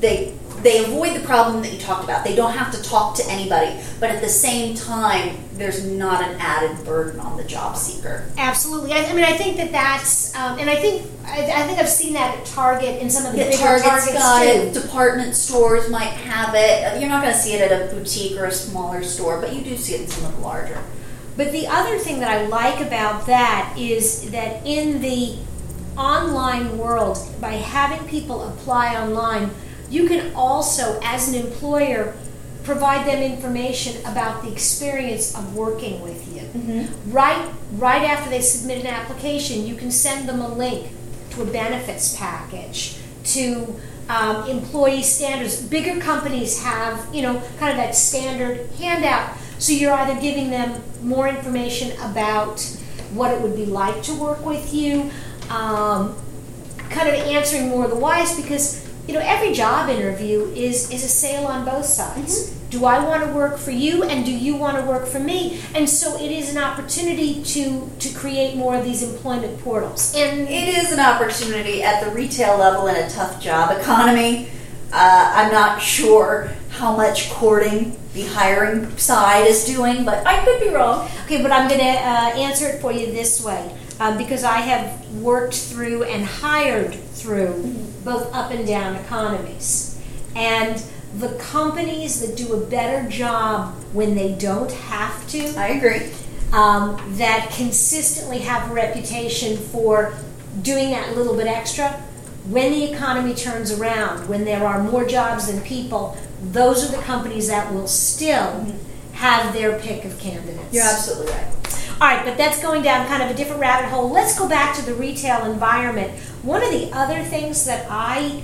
they 0.00 0.34
they 0.64 0.82
avoid 0.82 1.14
the 1.14 1.24
problem 1.24 1.62
that 1.62 1.72
you 1.72 1.78
talked 1.78 2.04
about. 2.04 2.24
They 2.24 2.34
don't 2.34 2.52
have 2.52 2.72
to 2.72 2.82
talk 2.82 3.14
to 3.16 3.24
anybody, 3.28 3.78
but 4.00 4.10
at 4.10 4.22
the 4.22 4.28
same 4.28 4.74
time, 4.74 5.36
there's 5.52 5.84
not 5.84 6.24
an 6.24 6.40
added 6.40 6.84
burden 6.84 7.20
on 7.20 7.36
the 7.36 7.44
job 7.44 7.76
seeker. 7.76 8.24
Absolutely. 8.38 8.92
I, 8.92 9.04
I 9.04 9.12
mean, 9.12 9.24
I 9.24 9.36
think 9.36 9.58
that 9.58 9.70
that's, 9.70 10.34
um, 10.34 10.58
and 10.58 10.68
I 10.68 10.76
think 10.76 11.02
I, 11.26 11.62
I, 11.62 11.66
think 11.66 11.78
I've 11.78 11.88
seen 11.88 12.14
that 12.14 12.38
at 12.38 12.46
Target 12.46 13.00
in 13.00 13.10
some 13.10 13.26
of 13.26 13.32
the 13.32 13.38
yeah, 13.38 13.50
bigger 13.50 13.58
Target's 13.58 13.88
Targets 13.88 14.12
got 14.14 14.42
too. 14.42 14.48
it. 14.48 14.74
Department 14.74 15.34
stores 15.34 15.90
might 15.90 16.12
have 16.12 16.54
it. 16.54 16.98
You're 16.98 17.10
not 17.10 17.22
going 17.22 17.34
to 17.34 17.38
see 17.38 17.52
it 17.54 17.70
at 17.70 17.70
a 17.70 17.94
boutique 17.94 18.38
or 18.38 18.46
a 18.46 18.50
smaller 18.50 19.02
store, 19.02 19.40
but 19.40 19.54
you 19.54 19.62
do 19.62 19.76
see 19.76 19.94
it 19.94 20.00
in 20.02 20.08
some 20.08 20.24
of 20.24 20.36
the 20.36 20.42
larger. 20.42 20.82
But 21.36 21.52
the 21.52 21.66
other 21.66 21.98
thing 21.98 22.20
that 22.20 22.30
I 22.30 22.46
like 22.46 22.80
about 22.80 23.26
that 23.26 23.74
is 23.76 24.30
that 24.30 24.64
in 24.66 25.02
the 25.02 25.36
online 25.96 26.78
world, 26.78 27.18
by 27.40 27.52
having 27.52 28.06
people 28.08 28.48
apply 28.48 28.96
online 28.96 29.50
you 29.90 30.08
can 30.08 30.34
also, 30.34 30.98
as 31.02 31.28
an 31.28 31.34
employer, 31.34 32.14
provide 32.64 33.06
them 33.06 33.22
information 33.22 34.00
about 34.06 34.42
the 34.42 34.50
experience 34.50 35.36
of 35.36 35.54
working 35.54 36.00
with 36.02 36.26
you. 36.34 36.40
Mm-hmm. 36.42 37.12
Right, 37.12 37.52
right 37.72 38.02
after 38.02 38.30
they 38.30 38.40
submit 38.40 38.80
an 38.80 38.86
application, 38.86 39.66
you 39.66 39.74
can 39.74 39.90
send 39.90 40.28
them 40.28 40.40
a 40.40 40.48
link 40.48 40.90
to 41.30 41.42
a 41.42 41.46
benefits 41.46 42.16
package, 42.16 42.98
to 43.24 43.76
um, 44.08 44.48
employee 44.48 45.02
standards. 45.02 45.62
Bigger 45.62 46.00
companies 46.00 46.62
have, 46.62 47.14
you 47.14 47.22
know, 47.22 47.42
kind 47.58 47.70
of 47.70 47.76
that 47.76 47.94
standard 47.94 48.68
handout. 48.78 49.36
So 49.58 49.72
you're 49.72 49.92
either 49.92 50.20
giving 50.20 50.50
them 50.50 50.82
more 51.02 51.28
information 51.28 51.92
about 52.00 52.60
what 53.12 53.30
it 53.32 53.40
would 53.40 53.56
be 53.56 53.66
like 53.66 54.02
to 54.04 54.14
work 54.14 54.44
with 54.44 54.74
you, 54.74 55.10
um, 55.50 56.16
kind 56.90 57.08
of 57.08 57.14
answering 57.14 57.68
more 57.68 57.84
of 57.84 57.90
the 57.90 57.96
whys 57.96 58.36
because 58.40 58.83
you 59.06 59.14
know 59.14 59.20
every 59.22 59.52
job 59.52 59.88
interview 59.88 60.44
is 60.54 60.90
is 60.90 61.04
a 61.04 61.08
sale 61.08 61.46
on 61.46 61.64
both 61.64 61.86
sides. 61.86 62.50
Mm-hmm. 62.50 62.70
Do 62.70 62.86
I 62.86 63.04
want 63.04 63.22
to 63.22 63.32
work 63.32 63.56
for 63.56 63.70
you, 63.70 64.02
and 64.02 64.24
do 64.24 64.32
you 64.32 64.56
want 64.56 64.76
to 64.76 64.82
work 64.82 65.06
for 65.06 65.20
me? 65.20 65.60
And 65.74 65.88
so 65.88 66.20
it 66.20 66.32
is 66.32 66.54
an 66.54 66.62
opportunity 66.62 67.42
to 67.44 67.90
to 68.00 68.14
create 68.14 68.56
more 68.56 68.76
of 68.76 68.84
these 68.84 69.02
employment 69.02 69.60
portals. 69.60 70.14
And 70.16 70.48
it 70.48 70.68
is 70.76 70.92
an 70.92 71.00
opportunity 71.00 71.82
at 71.82 72.04
the 72.04 72.10
retail 72.10 72.58
level 72.58 72.86
in 72.88 72.96
a 72.96 73.08
tough 73.10 73.40
job 73.40 73.78
economy. 73.78 74.48
Uh, 74.92 75.32
I'm 75.34 75.52
not 75.52 75.82
sure 75.82 76.50
how 76.70 76.96
much 76.96 77.30
courting 77.30 77.96
the 78.14 78.26
hiring 78.26 78.96
side 78.96 79.46
is 79.46 79.64
doing, 79.64 80.04
but 80.04 80.24
I 80.26 80.44
could 80.44 80.60
be 80.60 80.68
wrong. 80.68 81.08
Okay, 81.24 81.42
but 81.42 81.50
I'm 81.50 81.68
going 81.68 81.80
to 81.80 81.86
uh, 81.86 82.30
answer 82.36 82.68
it 82.68 82.80
for 82.80 82.92
you 82.92 83.06
this 83.06 83.44
way 83.44 83.76
um, 83.98 84.16
because 84.16 84.44
I 84.44 84.58
have 84.58 85.12
worked 85.16 85.54
through 85.54 86.04
and 86.04 86.24
hired 86.24 86.94
through 86.94 87.54
mm-hmm. 87.54 87.83
Both 88.04 88.32
up 88.34 88.50
and 88.50 88.66
down 88.66 88.96
economies. 88.96 90.00
And 90.36 90.82
the 91.18 91.30
companies 91.36 92.20
that 92.20 92.36
do 92.36 92.54
a 92.54 92.66
better 92.66 93.08
job 93.08 93.74
when 93.92 94.14
they 94.14 94.32
don't 94.32 94.72
have 94.72 95.26
to. 95.28 95.54
I 95.56 95.68
agree. 95.68 96.10
Um, 96.52 97.16
that 97.16 97.52
consistently 97.56 98.38
have 98.40 98.70
a 98.70 98.74
reputation 98.74 99.56
for 99.56 100.14
doing 100.62 100.90
that 100.90 101.16
little 101.16 101.36
bit 101.36 101.46
extra. 101.46 101.90
When 102.48 102.72
the 102.72 102.92
economy 102.92 103.34
turns 103.34 103.72
around, 103.72 104.28
when 104.28 104.44
there 104.44 104.64
are 104.66 104.82
more 104.82 105.04
jobs 105.04 105.50
than 105.50 105.62
people, 105.62 106.16
those 106.42 106.84
are 106.84 106.94
the 106.94 107.02
companies 107.02 107.48
that 107.48 107.72
will 107.72 107.88
still 107.88 108.36
mm-hmm. 108.36 109.14
have 109.14 109.52
their 109.52 109.78
pick 109.78 110.04
of 110.04 110.18
candidates. 110.18 110.72
You're 110.72 110.84
absolutely 110.84 111.32
right. 111.32 111.63
All 112.00 112.08
right, 112.08 112.24
but 112.24 112.36
that's 112.36 112.60
going 112.60 112.82
down 112.82 113.06
kind 113.06 113.22
of 113.22 113.30
a 113.30 113.34
different 113.34 113.60
rabbit 113.60 113.88
hole. 113.88 114.10
Let's 114.10 114.36
go 114.36 114.48
back 114.48 114.74
to 114.76 114.82
the 114.84 114.94
retail 114.94 115.50
environment. 115.50 116.10
One 116.42 116.62
of 116.62 116.72
the 116.72 116.90
other 116.92 117.22
things 117.22 117.64
that 117.66 117.86
I 117.88 118.42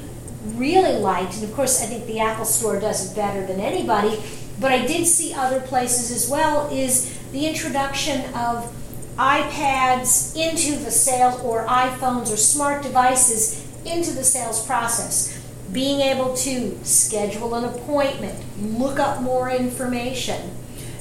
really 0.55 0.99
liked, 0.99 1.35
and 1.35 1.45
of 1.45 1.53
course, 1.53 1.83
I 1.83 1.87
think 1.87 2.07
the 2.07 2.21
Apple 2.21 2.45
Store 2.45 2.79
does 2.79 3.11
it 3.11 3.17
better 3.17 3.45
than 3.45 3.61
anybody, 3.61 4.23
but 4.61 4.71
I 4.71 4.87
did 4.87 5.05
see 5.05 5.35
other 5.35 5.61
places 5.61 6.13
as 6.13 6.31
well, 6.31 6.69
is 6.73 7.19
the 7.33 7.47
introduction 7.47 8.33
of 8.35 8.73
iPads 9.17 10.37
into 10.37 10.83
the 10.83 10.91
sales 10.91 11.41
or 11.43 11.67
iPhones 11.67 12.33
or 12.33 12.37
smart 12.37 12.83
devices 12.83 13.67
into 13.85 14.13
the 14.13 14.25
sales 14.25 14.65
process. 14.65 15.37
Being 15.73 16.01
able 16.01 16.37
to 16.37 16.79
schedule 16.85 17.55
an 17.57 17.65
appointment, 17.65 18.39
look 18.61 18.99
up 18.99 19.21
more 19.21 19.51
information, 19.51 20.53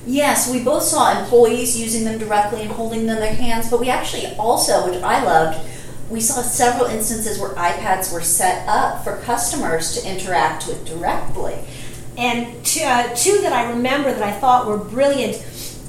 Yes, 0.05 0.51
we 0.51 0.63
both 0.63 0.83
saw 0.83 1.19
employees 1.19 1.79
using 1.79 2.05
them 2.05 2.17
directly 2.17 2.61
and 2.61 2.71
holding 2.71 3.05
them 3.05 3.17
in 3.17 3.21
their 3.21 3.33
hands, 3.33 3.69
but 3.69 3.79
we 3.79 3.89
actually 3.89 4.27
also, 4.37 4.89
which 4.89 5.01
I 5.03 5.23
loved, 5.23 5.59
we 6.09 6.19
saw 6.19 6.41
several 6.41 6.89
instances 6.89 7.39
where 7.39 7.53
iPads 7.53 8.11
were 8.11 8.21
set 8.21 8.67
up 8.67 9.03
for 9.03 9.17
customers 9.17 9.95
to 9.95 10.09
interact 10.09 10.67
with 10.67 10.85
directly. 10.85 11.55
And 12.17 12.65
two, 12.65 12.83
uh, 12.83 13.13
two 13.15 13.39
that 13.41 13.53
I 13.53 13.69
remember 13.69 14.11
that 14.11 14.23
I 14.23 14.31
thought 14.31 14.67
were 14.67 14.77
brilliant. 14.77 15.37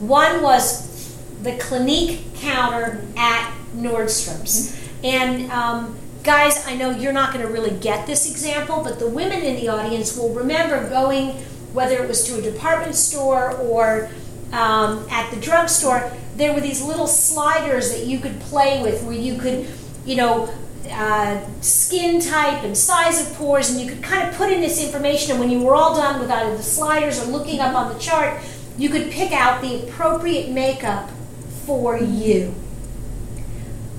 One 0.00 0.42
was 0.42 1.16
the 1.42 1.56
Clinique 1.56 2.34
counter 2.36 3.02
at 3.16 3.52
Nordstrom's. 3.74 4.72
Mm-hmm. 4.72 5.06
And 5.06 5.50
um, 5.50 5.98
guys, 6.22 6.66
I 6.66 6.76
know 6.76 6.90
you're 6.90 7.12
not 7.12 7.32
going 7.32 7.46
to 7.46 7.52
really 7.52 7.76
get 7.78 8.06
this 8.06 8.30
example, 8.30 8.82
but 8.84 8.98
the 8.98 9.08
women 9.08 9.42
in 9.42 9.56
the 9.56 9.68
audience 9.68 10.16
will 10.16 10.34
remember 10.34 10.88
going 10.90 11.42
whether 11.72 12.02
it 12.02 12.08
was 12.08 12.24
to 12.24 12.38
a 12.38 12.42
department 12.42 12.94
store 12.94 13.56
or 13.56 14.10
um, 14.52 15.06
at 15.10 15.30
the 15.30 15.40
drugstore, 15.40 16.12
there 16.36 16.52
were 16.52 16.60
these 16.60 16.82
little 16.82 17.06
sliders 17.06 17.92
that 17.92 18.06
you 18.06 18.18
could 18.18 18.40
play 18.40 18.82
with 18.82 19.02
where 19.04 19.16
you 19.16 19.38
could, 19.38 19.68
you 20.04 20.16
know, 20.16 20.52
uh, 20.90 21.46
skin 21.60 22.20
type 22.20 22.64
and 22.64 22.76
size 22.76 23.20
of 23.20 23.36
pores, 23.36 23.70
and 23.70 23.80
you 23.80 23.88
could 23.88 24.02
kind 24.02 24.28
of 24.28 24.34
put 24.34 24.50
in 24.50 24.60
this 24.60 24.82
information. 24.84 25.32
And 25.32 25.40
when 25.40 25.50
you 25.50 25.60
were 25.62 25.74
all 25.74 25.94
done 25.94 26.18
with 26.20 26.30
either 26.30 26.56
the 26.56 26.62
sliders 26.62 27.22
or 27.22 27.30
looking 27.30 27.60
up 27.60 27.74
on 27.74 27.92
the 27.92 27.98
chart, 27.98 28.42
you 28.76 28.88
could 28.88 29.10
pick 29.10 29.32
out 29.32 29.60
the 29.60 29.84
appropriate 29.84 30.50
makeup 30.50 31.10
for 31.66 31.98
you. 31.98 32.54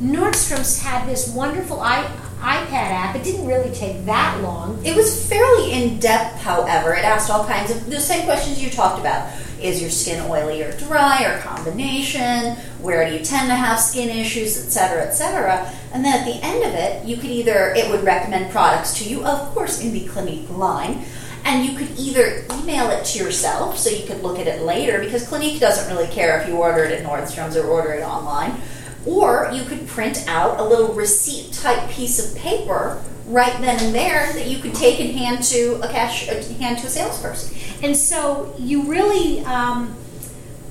Nordstrom's 0.01 0.81
had 0.81 1.07
this 1.07 1.29
wonderful 1.33 1.79
I, 1.79 2.11
iPad 2.41 2.73
app. 2.73 3.15
It 3.15 3.23
didn't 3.23 3.45
really 3.45 3.73
take 3.73 4.03
that 4.05 4.41
long. 4.41 4.83
It 4.83 4.95
was 4.95 5.29
fairly 5.29 5.73
in 5.73 5.99
depth, 5.99 6.41
however. 6.41 6.93
It 6.93 7.05
asked 7.05 7.29
all 7.29 7.45
kinds 7.45 7.69
of 7.69 7.87
the 7.89 7.99
same 7.99 8.25
questions 8.25 8.61
you 8.61 8.69
talked 8.69 8.99
about. 8.99 9.31
Is 9.61 9.79
your 9.79 9.91
skin 9.91 10.25
oily 10.27 10.63
or 10.63 10.75
dry 10.77 11.23
or 11.23 11.39
combination? 11.41 12.55
Where 12.81 13.07
do 13.07 13.15
you 13.15 13.23
tend 13.23 13.49
to 13.49 13.55
have 13.55 13.79
skin 13.79 14.09
issues, 14.09 14.57
etc., 14.57 15.03
etc.? 15.03 15.71
And 15.93 16.03
then 16.03 16.19
at 16.19 16.25
the 16.25 16.43
end 16.43 16.63
of 16.63 16.73
it, 16.73 17.05
you 17.05 17.17
could 17.17 17.29
either 17.29 17.73
it 17.75 17.87
would 17.91 18.03
recommend 18.03 18.51
products 18.51 18.97
to 18.97 19.07
you, 19.07 19.23
of 19.23 19.53
course, 19.53 19.79
in 19.79 19.93
the 19.93 20.07
Clinique 20.07 20.49
line, 20.49 21.05
and 21.45 21.63
you 21.63 21.77
could 21.77 21.91
either 21.99 22.43
email 22.53 22.89
it 22.89 23.05
to 23.05 23.23
yourself 23.23 23.77
so 23.77 23.91
you 23.91 24.07
could 24.07 24.23
look 24.23 24.39
at 24.39 24.47
it 24.47 24.63
later 24.63 24.99
because 24.99 25.27
Clinique 25.27 25.59
doesn't 25.59 25.95
really 25.95 26.11
care 26.11 26.41
if 26.41 26.47
you 26.47 26.55
order 26.55 26.83
it 26.83 26.91
at 26.91 27.05
Nordstrom's 27.05 27.55
or 27.55 27.67
order 27.67 27.93
it 27.93 28.01
online 28.01 28.59
or 29.05 29.49
you 29.53 29.63
could 29.63 29.87
print 29.87 30.25
out 30.27 30.59
a 30.59 30.63
little 30.63 30.93
receipt 30.93 31.53
type 31.53 31.89
piece 31.89 32.19
of 32.19 32.37
paper 32.37 33.01
right 33.27 33.59
then 33.61 33.81
and 33.83 33.95
there 33.95 34.31
that 34.33 34.47
you 34.47 34.59
could 34.59 34.75
take 34.75 34.99
and 34.99 35.11
hand 35.11 35.43
to 35.43 35.79
a 35.81 35.87
cash 35.87 36.27
uh, 36.29 36.41
hand 36.55 36.77
to 36.79 36.87
a 36.87 36.89
salesperson. 36.89 37.57
And 37.81 37.95
so 37.95 38.53
you 38.59 38.83
really 38.83 39.39
um, 39.45 39.95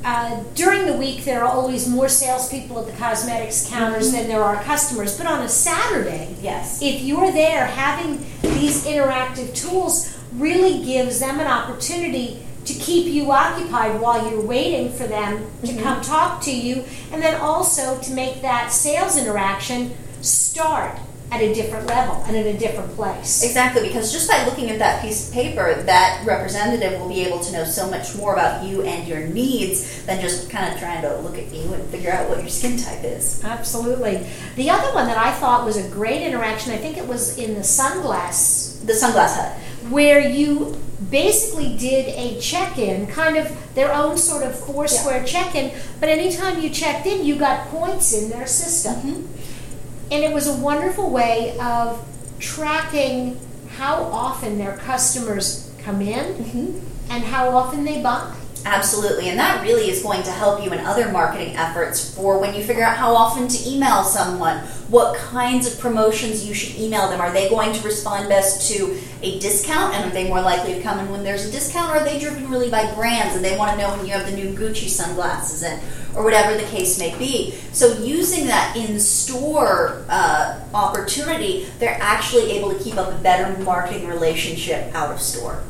uh, 0.05 0.43
during 0.55 0.87
the 0.87 0.95
week 0.95 1.25
there 1.25 1.45
are 1.45 1.51
always 1.51 1.89
more 1.89 2.09
salespeople 2.09 2.79
at 2.79 2.87
the 2.87 2.99
cosmetics 2.99 3.69
counters 3.69 4.09
mm-hmm. 4.09 4.17
than 4.17 4.29
there 4.29 4.43
are 4.43 4.63
customers. 4.63 5.17
But 5.17 5.27
on 5.27 5.43
a 5.43 5.49
Saturday, 5.49 6.37
yes, 6.41 6.81
if 6.83 7.03
you're 7.03 7.33
there, 7.33 7.67
having 7.67 8.19
these 8.43 8.87
interactive 8.87 9.55
tools 9.55 10.17
really 10.33 10.85
gives 10.85 11.21
them 11.21 11.41
an 11.41 11.47
opportunity 11.47 12.47
to 12.73 12.81
keep 12.81 13.07
you 13.07 13.31
occupied 13.31 14.01
while 14.01 14.31
you're 14.31 14.45
waiting 14.45 14.93
for 14.93 15.07
them 15.07 15.39
to 15.63 15.69
mm-hmm. 15.69 15.83
come 15.83 16.03
talk 16.03 16.43
to 16.43 16.55
you, 16.55 16.85
and 17.13 17.23
then 17.23 17.41
also 17.41 17.99
to 18.01 18.13
make 18.13 18.43
that 18.43 18.73
sales 18.73 19.17
interaction 19.17 19.95
start 20.21 20.99
at 21.33 21.41
a 21.41 21.55
different 21.55 21.87
level 21.87 22.25
and 22.27 22.37
in 22.37 22.55
a 22.55 22.59
different 22.59 22.91
place. 22.97 23.45
Exactly, 23.45 23.87
because 23.87 24.13
just 24.13 24.29
by 24.29 24.45
looking 24.47 24.69
at 24.69 24.81
that 24.81 25.01
piece 25.01 25.29
of 25.29 25.35
paper, 25.35 25.81
that 25.83 26.25
representative 26.27 26.99
will 27.01 27.09
be 27.09 27.21
able 27.21 27.39
to 27.39 27.53
know 27.53 27.65
so 27.65 27.89
much 27.89 28.17
more 28.17 28.33
about 28.33 28.65
you 28.65 28.83
and 28.83 29.07
your 29.07 29.21
needs 29.21 30.05
than 30.07 30.21
just 30.21 30.51
kind 30.51 30.73
of 30.73 30.81
trying 30.81 31.03
to 31.03 31.17
look 31.19 31.39
at 31.39 31.53
you 31.53 31.73
and 31.73 31.89
figure 31.91 32.11
out 32.11 32.29
what 32.29 32.41
your 32.41 32.49
skin 32.49 32.77
type 32.77 33.05
is. 33.05 33.43
Absolutely. 33.45 34.27
The 34.57 34.71
other 34.71 34.93
one 34.93 35.07
that 35.07 35.19
I 35.19 35.33
thought 35.35 35.65
was 35.65 35.77
a 35.77 35.89
great 35.91 36.23
interaction, 36.23 36.73
I 36.73 36.79
think 36.79 36.99
it 36.99 37.07
was 37.07 37.39
in 37.39 37.55
the 37.55 37.61
sunglass. 37.61 38.85
The 38.85 38.93
sunglass 38.93 39.37
hut. 39.37 39.57
Where 39.91 40.21
you 40.21 40.77
basically 41.11 41.77
did 41.77 42.09
a 42.09 42.41
check-in, 42.41 43.07
kind 43.09 43.37
of 43.37 43.75
their 43.75 43.93
own 43.93 44.17
sort 44.17 44.43
of 44.43 44.59
Foursquare 44.59 45.19
yeah. 45.19 45.25
check-in. 45.25 45.73
But 45.99 46.09
anytime 46.09 46.63
you 46.63 46.71
checked 46.71 47.07
in, 47.07 47.25
you 47.25 47.37
got 47.37 47.69
points 47.69 48.13
in 48.13 48.31
their 48.31 48.47
system, 48.47 48.95
mm-hmm. 48.95 50.13
and 50.13 50.25
it 50.25 50.33
was 50.33 50.47
a 50.47 50.55
wonderful 50.55 51.11
way 51.11 51.59
of 51.59 52.07
tracking 52.39 53.39
how 53.77 54.05
often 54.05 54.59
their 54.59 54.77
customers 54.77 55.73
come 55.79 56.01
in 56.01 56.35
mm-hmm. 56.35 57.11
and 57.11 57.25
how 57.25 57.51
often 57.51 57.85
they 57.85 58.03
buy. 58.03 58.40
Absolutely, 58.65 59.31
and 59.31 59.39
that 59.39 59.63
really 59.63 59.91
is 59.91 60.03
going 60.03 60.23
to 60.23 60.31
help 60.31 60.63
you 60.63 60.71
in 60.71 60.81
other 60.81 61.11
marketing 61.11 61.57
efforts 61.57 62.15
for 62.15 62.39
when 62.39 62.55
you 62.55 62.63
figure 62.63 62.83
out 62.83 62.97
how 62.97 63.15
often 63.15 63.49
to 63.49 63.69
email 63.69 64.05
someone, 64.05 64.59
what 64.89 65.17
kinds 65.17 65.67
of 65.67 65.81
promotions 65.81 66.47
you 66.47 66.53
should 66.53 66.77
email 66.79 67.09
them. 67.09 67.21
Are 67.21 67.33
they 67.33 67.49
going 67.49 67.73
to 67.73 67.83
respond 67.83 68.29
best 68.29 68.71
to 68.71 68.99
a 69.23 69.39
discount, 69.39 69.95
and 69.95 70.11
are 70.11 70.15
they 70.15 70.29
more 70.29 70.43
likely 70.43 70.75
to 70.75 70.83
come 70.83 70.99
in 70.99 71.11
when 71.11 71.25
there's 71.25 71.47
a 71.47 71.51
discount, 71.51 71.91
or 71.91 72.01
are 72.01 72.05
they 72.05 72.19
driven 72.19 72.51
really 72.51 72.71
by 72.71 72.93
brands 72.95 73.35
and 73.35 73.43
they 73.43 73.57
want 73.57 73.73
to 73.73 73.79
know 73.79 73.97
when 73.97 74.05
you 74.05 74.13
have 74.13 74.27
the 74.31 74.37
new 74.37 74.53
Gucci 74.53 74.89
sunglasses 74.89 75.63
in, 75.63 75.81
or 76.15 76.23
whatever 76.23 76.55
the 76.55 76.69
case 76.69 76.99
may 76.99 77.17
be? 77.19 77.53
So, 77.73 77.95
using 77.99 78.47
that 78.49 78.77
in 78.77 79.01
store 79.01 80.05
uh, 80.11 80.61
opportunity, 80.75 81.67
they're 81.79 81.99
actually 82.01 82.53
able 82.53 82.77
to 82.77 82.85
keep 82.85 82.97
up 82.97 83.11
a 83.11 83.23
better 83.23 83.59
marketing 83.65 84.07
relationship 84.07 84.95
out 84.95 85.11
of 85.11 85.21
store. 85.21 85.63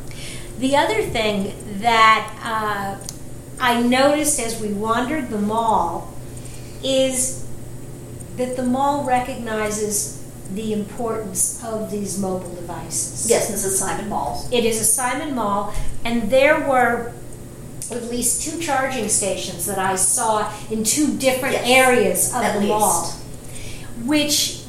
The 0.61 0.75
other 0.75 1.01
thing 1.01 1.55
that 1.79 2.37
uh, 2.43 3.03
I 3.59 3.81
noticed 3.81 4.39
as 4.39 4.61
we 4.61 4.71
wandered 4.71 5.29
the 5.29 5.39
mall 5.39 6.13
is 6.83 7.47
that 8.37 8.55
the 8.55 8.61
mall 8.61 9.03
recognizes 9.03 10.23
the 10.53 10.71
importance 10.71 11.63
of 11.63 11.89
these 11.89 12.19
mobile 12.19 12.53
devices. 12.53 13.27
Yes, 13.27 13.49
this 13.49 13.65
is 13.65 13.79
Simon 13.79 14.07
Mall. 14.09 14.47
It 14.51 14.63
is 14.63 14.79
a 14.79 14.83
Simon 14.83 15.33
Mall, 15.33 15.73
and 16.05 16.29
there 16.29 16.59
were 16.59 17.11
at 17.89 18.03
least 18.03 18.43
two 18.43 18.59
charging 18.59 19.09
stations 19.09 19.65
that 19.65 19.79
I 19.79 19.95
saw 19.95 20.53
in 20.69 20.83
two 20.83 21.17
different 21.17 21.55
yes, 21.55 21.67
areas 21.67 22.35
of 22.35 22.41
the 22.53 22.59
least. 22.59 22.69
mall, 22.69 23.07
which 24.05 24.61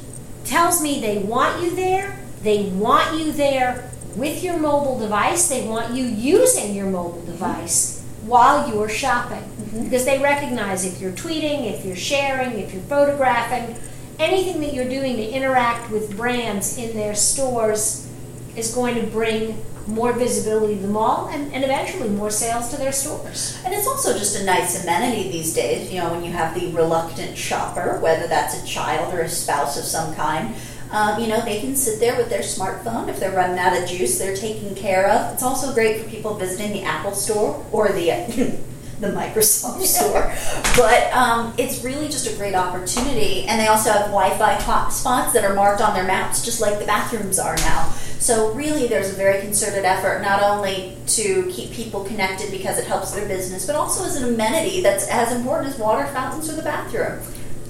tells 0.46 0.82
me 0.82 1.02
they 1.02 1.18
want 1.18 1.62
you 1.62 1.76
there 1.76 2.18
They 2.42 2.64
want 2.70 3.18
you 3.18 3.30
there 3.30 3.91
with 4.16 4.42
your 4.42 4.58
mobile 4.58 4.98
device. 4.98 5.48
They 5.48 5.66
want 5.66 5.94
you 5.94 6.04
using 6.04 6.74
your 6.74 6.86
mobile 6.86 7.24
device 7.24 8.02
while 8.24 8.72
you're 8.72 8.88
shopping 8.88 9.42
mm-hmm. 9.42 9.84
because 9.84 10.04
they 10.04 10.18
recognize 10.20 10.84
if 10.84 11.00
you're 11.00 11.12
tweeting, 11.12 11.70
if 11.72 11.84
you're 11.84 11.96
sharing, 11.96 12.58
if 12.58 12.72
you're 12.72 12.82
photographing, 12.84 13.76
anything 14.18 14.60
that 14.60 14.72
you're 14.72 14.88
doing 14.88 15.16
to 15.16 15.28
interact 15.28 15.90
with 15.90 16.16
brands 16.16 16.78
in 16.78 16.96
their 16.96 17.14
stores 17.14 18.08
is 18.56 18.74
going 18.74 18.94
to 18.94 19.06
bring 19.06 19.62
more 19.86 20.12
visibility 20.12 20.76
to 20.76 20.82
the 20.82 20.88
mall 20.88 21.28
and, 21.28 21.52
and 21.52 21.64
eventually 21.64 22.08
more 22.08 22.30
sales 22.30 22.68
to 22.70 22.76
their 22.76 22.92
stores. 22.92 23.60
And 23.64 23.74
it's 23.74 23.86
also 23.86 24.16
just 24.16 24.40
a 24.40 24.44
nice 24.44 24.82
amenity 24.82 25.30
these 25.30 25.54
days, 25.54 25.90
you 25.90 25.98
know, 25.98 26.10
when 26.12 26.24
you 26.24 26.30
have 26.30 26.54
the 26.58 26.70
reluctant 26.72 27.36
shopper, 27.36 27.98
whether 28.00 28.28
that's 28.28 28.62
a 28.62 28.64
child 28.66 29.12
or 29.12 29.20
a 29.20 29.28
spouse 29.28 29.76
of 29.76 29.84
some 29.84 30.14
kind. 30.14 30.54
Um, 30.92 31.20
you 31.20 31.26
know, 31.26 31.40
they 31.40 31.60
can 31.60 31.74
sit 31.74 32.00
there 32.00 32.16
with 32.16 32.28
their 32.28 32.42
smartphone. 32.42 33.08
If 33.08 33.18
they're 33.18 33.34
running 33.34 33.58
out 33.58 33.76
of 33.76 33.88
juice, 33.88 34.18
they're 34.18 34.36
taken 34.36 34.74
care 34.74 35.08
of. 35.08 35.32
It's 35.32 35.42
also 35.42 35.72
great 35.72 36.02
for 36.02 36.08
people 36.08 36.34
visiting 36.34 36.72
the 36.72 36.82
Apple 36.82 37.12
store 37.12 37.64
or 37.72 37.88
the 37.88 38.60
the 39.02 39.08
Microsoft 39.08 39.82
store. 39.82 40.32
But 40.76 41.12
um, 41.12 41.52
it's 41.58 41.84
really 41.84 42.06
just 42.06 42.32
a 42.32 42.36
great 42.36 42.54
opportunity. 42.54 43.44
And 43.44 43.60
they 43.60 43.66
also 43.66 43.90
have 43.90 44.06
Wi-Fi 44.06 44.56
hotspots 44.58 45.32
that 45.34 45.44
are 45.44 45.54
marked 45.54 45.82
on 45.82 45.94
their 45.94 46.04
maps, 46.04 46.42
just 46.42 46.60
like 46.60 46.78
the 46.78 46.86
bathrooms 46.86 47.38
are 47.38 47.56
now. 47.56 47.90
So 48.18 48.52
really, 48.54 48.86
there's 48.86 49.10
a 49.10 49.16
very 49.16 49.40
concerted 49.40 49.84
effort 49.84 50.22
not 50.22 50.42
only 50.42 50.96
to 51.08 51.50
keep 51.50 51.72
people 51.72 52.04
connected 52.04 52.52
because 52.52 52.78
it 52.78 52.86
helps 52.86 53.10
their 53.10 53.26
business, 53.26 53.66
but 53.66 53.74
also 53.74 54.04
as 54.04 54.16
an 54.16 54.32
amenity 54.32 54.80
that's 54.80 55.08
as 55.08 55.32
important 55.32 55.74
as 55.74 55.78
water 55.78 56.06
fountains 56.06 56.48
or 56.48 56.54
the 56.54 56.62
bathroom. 56.62 57.20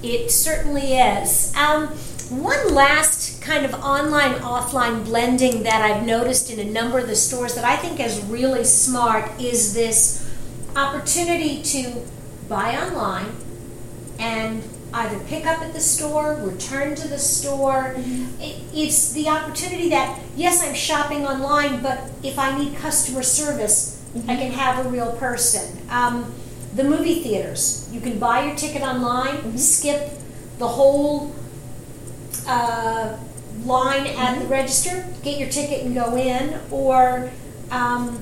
It 0.03 0.29
certainly 0.29 0.93
is. 0.93 1.55
Um, 1.55 1.97
one 2.41 2.73
last 2.73 3.41
kind 3.41 3.65
of 3.65 3.73
online 3.75 4.33
offline 4.35 5.05
blending 5.05 5.63
that 5.63 5.81
I've 5.81 6.05
noticed 6.05 6.51
in 6.51 6.59
a 6.59 6.69
number 6.69 6.99
of 6.99 7.07
the 7.07 7.15
stores 7.15 7.55
that 7.55 7.65
I 7.65 7.75
think 7.75 7.99
is 7.99 8.19
really 8.25 8.63
smart 8.63 9.39
is 9.39 9.73
this 9.73 10.29
opportunity 10.75 11.61
to 11.61 12.05
buy 12.47 12.77
online 12.77 13.35
and 14.19 14.63
either 14.93 15.19
pick 15.25 15.45
up 15.45 15.61
at 15.61 15.73
the 15.73 15.79
store, 15.79 16.35
return 16.35 16.95
to 16.95 17.07
the 17.07 17.17
store. 17.17 17.95
Mm-hmm. 17.95 18.41
It, 18.41 18.61
it's 18.73 19.13
the 19.13 19.27
opportunity 19.27 19.89
that, 19.89 20.19
yes, 20.35 20.63
I'm 20.63 20.75
shopping 20.75 21.25
online, 21.25 21.81
but 21.81 22.11
if 22.23 22.37
I 22.37 22.57
need 22.57 22.77
customer 22.77 23.23
service, 23.23 24.03
mm-hmm. 24.15 24.29
I 24.29 24.35
can 24.35 24.51
have 24.51 24.85
a 24.85 24.89
real 24.89 25.13
person. 25.13 25.79
Um, 25.89 26.33
the 26.75 26.83
movie 26.83 27.21
theaters, 27.21 27.89
you 27.91 28.01
can 28.01 28.19
buy 28.19 28.45
your 28.45 28.55
ticket 28.55 28.81
online, 28.81 29.37
mm-hmm. 29.37 29.57
skip 29.57 30.11
the 30.59 30.67
whole 30.67 31.35
uh, 32.47 33.17
line 33.65 34.07
at 34.07 34.39
the 34.39 34.47
register, 34.47 35.07
get 35.23 35.39
your 35.39 35.49
ticket 35.49 35.85
and 35.85 35.95
go 35.95 36.15
in, 36.15 36.59
or 36.71 37.31
um, 37.71 38.19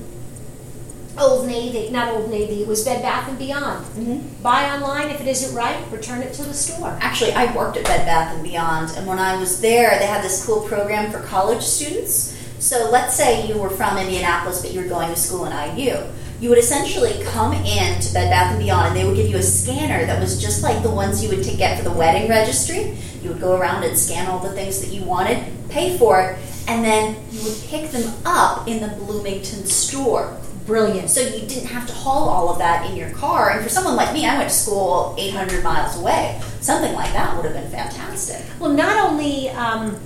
Old 1.18 1.46
Navy, 1.46 1.90
not 1.90 2.08
Old 2.08 2.30
Navy, 2.30 2.62
it 2.62 2.68
was 2.68 2.84
Bed 2.84 3.02
Bath 3.02 3.28
and 3.28 3.38
Beyond. 3.38 3.84
Mm-hmm. 3.86 4.42
Buy 4.42 4.70
online 4.70 5.10
if 5.10 5.20
it 5.20 5.26
isn't 5.26 5.54
right, 5.54 5.78
return 5.90 6.22
it 6.22 6.32
to 6.34 6.42
the 6.42 6.54
store. 6.54 6.96
Actually, 7.00 7.32
I 7.32 7.54
worked 7.54 7.76
at 7.76 7.84
Bed 7.84 8.06
Bath 8.06 8.34
and 8.34 8.42
Beyond, 8.42 8.92
and 8.96 9.06
when 9.06 9.18
I 9.18 9.38
was 9.38 9.60
there, 9.60 9.98
they 9.98 10.06
had 10.06 10.24
this 10.24 10.44
cool 10.46 10.62
program 10.62 11.12
for 11.12 11.20
college 11.20 11.62
students. 11.62 12.38
So 12.58 12.88
let's 12.90 13.14
say 13.14 13.46
you 13.46 13.58
were 13.58 13.70
from 13.70 13.98
Indianapolis, 13.98 14.62
but 14.62 14.72
you 14.72 14.80
were 14.80 14.88
going 14.88 15.08
to 15.08 15.16
school 15.16 15.44
in 15.46 15.76
IU. 15.76 15.96
You 16.42 16.48
would 16.48 16.58
essentially 16.58 17.22
come 17.22 17.52
in 17.52 18.00
to 18.00 18.12
Bed 18.12 18.28
Bath 18.28 18.50
and 18.50 18.58
Beyond, 18.60 18.88
and 18.88 18.96
they 18.96 19.04
would 19.04 19.14
give 19.14 19.30
you 19.30 19.36
a 19.36 19.42
scanner 19.42 20.04
that 20.06 20.20
was 20.20 20.42
just 20.42 20.64
like 20.64 20.82
the 20.82 20.90
ones 20.90 21.22
you 21.22 21.30
would 21.30 21.44
to 21.44 21.56
get 21.56 21.78
for 21.78 21.88
the 21.88 21.96
wedding 21.96 22.28
registry. 22.28 22.96
You 23.22 23.28
would 23.28 23.40
go 23.40 23.56
around 23.56 23.84
and 23.84 23.96
scan 23.96 24.26
all 24.26 24.40
the 24.40 24.50
things 24.50 24.80
that 24.80 24.92
you 24.92 25.04
wanted, 25.04 25.40
pay 25.68 25.96
for 25.96 26.20
it, 26.20 26.38
and 26.66 26.84
then 26.84 27.14
you 27.30 27.44
would 27.44 27.56
pick 27.68 27.92
them 27.92 28.12
up 28.24 28.66
in 28.66 28.80
the 28.80 28.88
Bloomington 28.88 29.66
store. 29.66 30.36
Brilliant. 30.66 31.10
So 31.10 31.20
you 31.20 31.46
didn't 31.46 31.68
have 31.68 31.86
to 31.86 31.92
haul 31.92 32.28
all 32.28 32.48
of 32.48 32.58
that 32.58 32.90
in 32.90 32.96
your 32.96 33.10
car. 33.10 33.50
And 33.50 33.62
for 33.62 33.68
someone 33.68 33.94
like 33.94 34.12
me, 34.12 34.26
I 34.26 34.36
went 34.36 34.50
to 34.50 34.56
school 34.56 35.14
800 35.16 35.62
miles 35.62 35.96
away. 35.96 36.40
Something 36.60 36.92
like 36.94 37.12
that 37.12 37.36
would 37.36 37.44
have 37.44 37.54
been 37.54 37.70
fantastic. 37.70 38.44
Well, 38.58 38.72
not 38.72 39.10
only 39.10 39.48
um, 39.50 39.96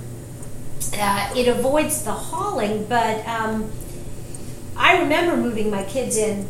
uh, 0.93 1.33
it 1.35 1.47
avoids 1.47 2.03
the 2.03 2.11
hauling, 2.11 2.85
but 2.85 3.27
um, 3.27 3.71
I 4.77 5.01
remember 5.01 5.35
moving 5.35 5.69
my 5.69 5.83
kids 5.83 6.17
in 6.17 6.47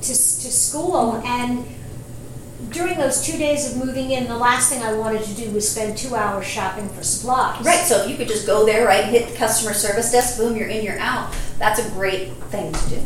to, 0.00 0.08
to 0.08 0.14
school 0.14 1.22
and 1.24 1.66
during 2.70 2.98
those 2.98 3.24
two 3.24 3.36
days 3.36 3.70
of 3.70 3.84
moving 3.84 4.10
in, 4.10 4.26
the 4.26 4.36
last 4.36 4.70
thing 4.70 4.82
I 4.82 4.92
wanted 4.94 5.22
to 5.24 5.34
do 5.34 5.50
was 5.50 5.70
spend 5.70 5.96
two 5.96 6.14
hours 6.14 6.46
shopping 6.46 6.88
for 6.88 7.02
supplies. 7.02 7.64
Right, 7.64 7.84
so 7.84 8.02
if 8.02 8.10
you 8.10 8.16
could 8.16 8.28
just 8.28 8.46
go 8.46 8.64
there, 8.64 8.86
right, 8.86 9.04
hit 9.04 9.28
the 9.28 9.36
customer 9.36 9.74
service 9.74 10.10
desk, 10.10 10.38
boom, 10.38 10.56
you're 10.56 10.68
in, 10.68 10.84
you're 10.84 10.98
out. 10.98 11.34
That's 11.58 11.78
a 11.78 11.88
great 11.90 12.32
thing 12.44 12.72
to 12.72 12.88
do. 12.88 13.02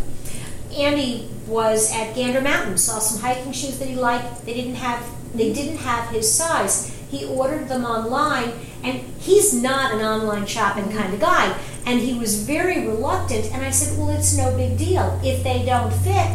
Andy 0.77 1.29
was 1.47 1.93
at 1.93 2.15
Gander 2.15 2.41
Mountain, 2.41 2.79
saw 2.79 3.01
some 3.01 3.21
hiking 3.21 3.53
shoes 3.53 3.79
that 3.81 3.89
he 3.89 3.97
liked. 3.97 4.47
They 4.47 4.55
didn't 4.55 4.77
have 4.77 5.05
they 5.35 5.53
didn't 5.53 5.79
have 5.79 6.09
his 6.11 6.33
size. 6.33 6.97
He 7.11 7.25
ordered 7.25 7.69
them 7.69 7.85
online, 7.85 8.53
and 8.83 9.01
he's 9.21 9.53
not 9.53 9.93
an 9.93 10.01
online 10.01 10.47
shopping 10.47 10.93
kind 10.93 11.13
of 11.15 11.21
guy. 11.21 11.57
And 11.87 12.01
he 12.01 12.19
was 12.19 12.45
very 12.45 12.87
reluctant. 12.87 13.47
And 13.53 13.65
I 13.65 13.71
said, 13.71 13.99
"Well, 13.99 14.11
it's 14.11 14.37
no 14.37 14.55
big 14.57 14.79
deal. 14.79 15.21
If 15.25 15.43
they 15.43 15.65
don't 15.65 15.93
fit, 15.93 16.31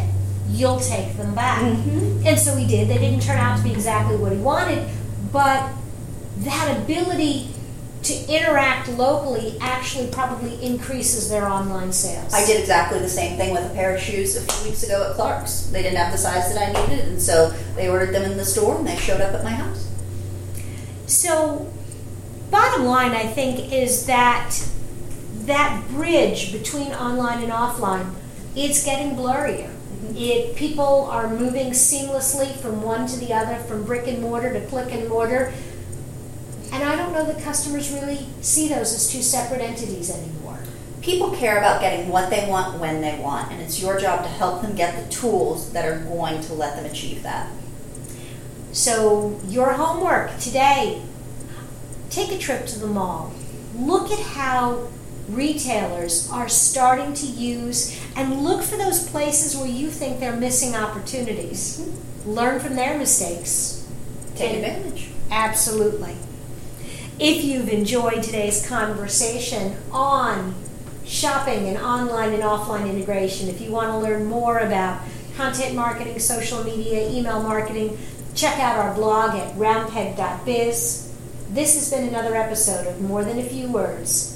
you'll 0.50 0.80
take 0.80 1.16
them 1.16 1.34
back." 1.34 1.62
Mm-hmm. 1.62 2.26
And 2.26 2.38
so 2.38 2.56
he 2.56 2.66
did. 2.66 2.88
They 2.88 2.98
didn't 2.98 3.22
turn 3.22 3.38
out 3.38 3.58
to 3.58 3.62
be 3.62 3.72
exactly 3.72 4.16
what 4.16 4.32
he 4.32 4.38
wanted, 4.38 4.88
but 5.32 5.72
that 6.38 6.76
ability 6.78 7.48
to 8.06 8.14
interact 8.28 8.88
locally 8.90 9.56
actually 9.60 10.06
probably 10.08 10.62
increases 10.64 11.28
their 11.28 11.48
online 11.48 11.92
sales. 11.92 12.32
I 12.32 12.46
did 12.46 12.60
exactly 12.60 13.00
the 13.00 13.08
same 13.08 13.36
thing 13.36 13.52
with 13.52 13.64
a 13.64 13.74
pair 13.74 13.94
of 13.94 14.00
shoes 14.00 14.36
a 14.36 14.40
few 14.42 14.70
weeks 14.70 14.84
ago 14.84 15.08
at 15.10 15.16
Clark's. 15.16 15.66
They 15.66 15.82
didn't 15.82 15.98
have 15.98 16.12
the 16.12 16.18
size 16.18 16.52
that 16.52 16.68
I 16.68 16.80
needed, 16.86 17.08
and 17.08 17.20
so 17.20 17.50
they 17.74 17.88
ordered 17.88 18.14
them 18.14 18.30
in 18.30 18.36
the 18.36 18.44
store 18.44 18.76
and 18.76 18.86
they 18.86 18.96
showed 18.96 19.20
up 19.20 19.34
at 19.34 19.42
my 19.42 19.50
house. 19.50 19.90
So, 21.06 21.72
bottom 22.50 22.84
line, 22.84 23.12
I 23.12 23.26
think, 23.26 23.72
is 23.72 24.06
that 24.06 24.56
that 25.46 25.82
bridge 25.88 26.52
between 26.52 26.92
online 26.92 27.42
and 27.42 27.52
offline 27.52 28.12
it's 28.54 28.84
getting 28.86 29.14
blurrier. 29.14 29.68
Mm-hmm. 29.68 30.16
It 30.16 30.56
people 30.56 31.08
are 31.10 31.28
moving 31.28 31.72
seamlessly 31.72 32.56
from 32.56 32.82
one 32.82 33.06
to 33.06 33.16
the 33.18 33.34
other, 33.34 33.56
from 33.64 33.84
brick 33.84 34.06
and 34.06 34.22
mortar 34.22 34.52
to 34.52 34.64
click 34.66 34.92
and 34.92 35.08
mortar 35.08 35.52
and 36.72 36.82
I 36.82 36.96
don't 36.96 37.12
know 37.12 37.24
that 37.24 37.42
customers 37.42 37.90
really 37.92 38.26
see 38.40 38.68
those 38.68 38.92
as 38.92 39.10
two 39.10 39.22
separate 39.22 39.60
entities 39.60 40.10
anymore. 40.10 40.58
People 41.00 41.30
care 41.30 41.58
about 41.58 41.80
getting 41.80 42.08
what 42.08 42.30
they 42.30 42.48
want 42.48 42.80
when 42.80 43.00
they 43.00 43.18
want, 43.18 43.52
and 43.52 43.62
it's 43.62 43.80
your 43.80 43.98
job 43.98 44.24
to 44.24 44.28
help 44.28 44.62
them 44.62 44.74
get 44.74 45.02
the 45.02 45.10
tools 45.10 45.72
that 45.72 45.86
are 45.86 46.00
going 46.00 46.40
to 46.42 46.52
let 46.52 46.76
them 46.76 46.84
achieve 46.84 47.22
that. 47.22 47.50
So, 48.72 49.40
your 49.46 49.72
homework 49.72 50.36
today 50.38 51.02
take 52.10 52.32
a 52.32 52.38
trip 52.38 52.66
to 52.66 52.78
the 52.78 52.86
mall. 52.86 53.32
Look 53.74 54.10
at 54.10 54.18
how 54.18 54.88
retailers 55.28 56.30
are 56.30 56.48
starting 56.48 57.14
to 57.14 57.26
use 57.26 57.98
and 58.14 58.42
look 58.42 58.62
for 58.62 58.76
those 58.76 59.08
places 59.08 59.56
where 59.56 59.68
you 59.68 59.90
think 59.90 60.20
they're 60.20 60.36
missing 60.36 60.74
opportunities. 60.74 61.80
Mm-hmm. 61.80 62.30
Learn 62.30 62.60
from 62.60 62.76
their 62.76 62.98
mistakes. 62.98 63.88
Take 64.34 64.56
advantage. 64.56 65.10
Absolutely. 65.30 66.16
If 67.18 67.44
you've 67.44 67.68
enjoyed 67.68 68.22
today's 68.22 68.66
conversation 68.66 69.76
on 69.90 70.54
shopping 71.04 71.68
and 71.68 71.78
online 71.78 72.32
and 72.32 72.42
offline 72.42 72.88
integration, 72.88 73.48
if 73.48 73.60
you 73.60 73.70
want 73.70 73.88
to 73.88 73.98
learn 73.98 74.26
more 74.26 74.58
about 74.58 75.00
content 75.36 75.74
marketing, 75.74 76.18
social 76.18 76.62
media, 76.64 77.08
email 77.08 77.42
marketing, 77.42 77.96
check 78.34 78.58
out 78.58 78.76
our 78.78 78.94
blog 78.94 79.34
at 79.34 79.54
roundpeg.biz. 79.54 81.14
This 81.50 81.74
has 81.74 81.90
been 81.90 82.08
another 82.08 82.34
episode 82.34 82.86
of 82.86 83.00
More 83.00 83.24
Than 83.24 83.38
a 83.38 83.44
Few 83.44 83.70
Words. 83.70 84.35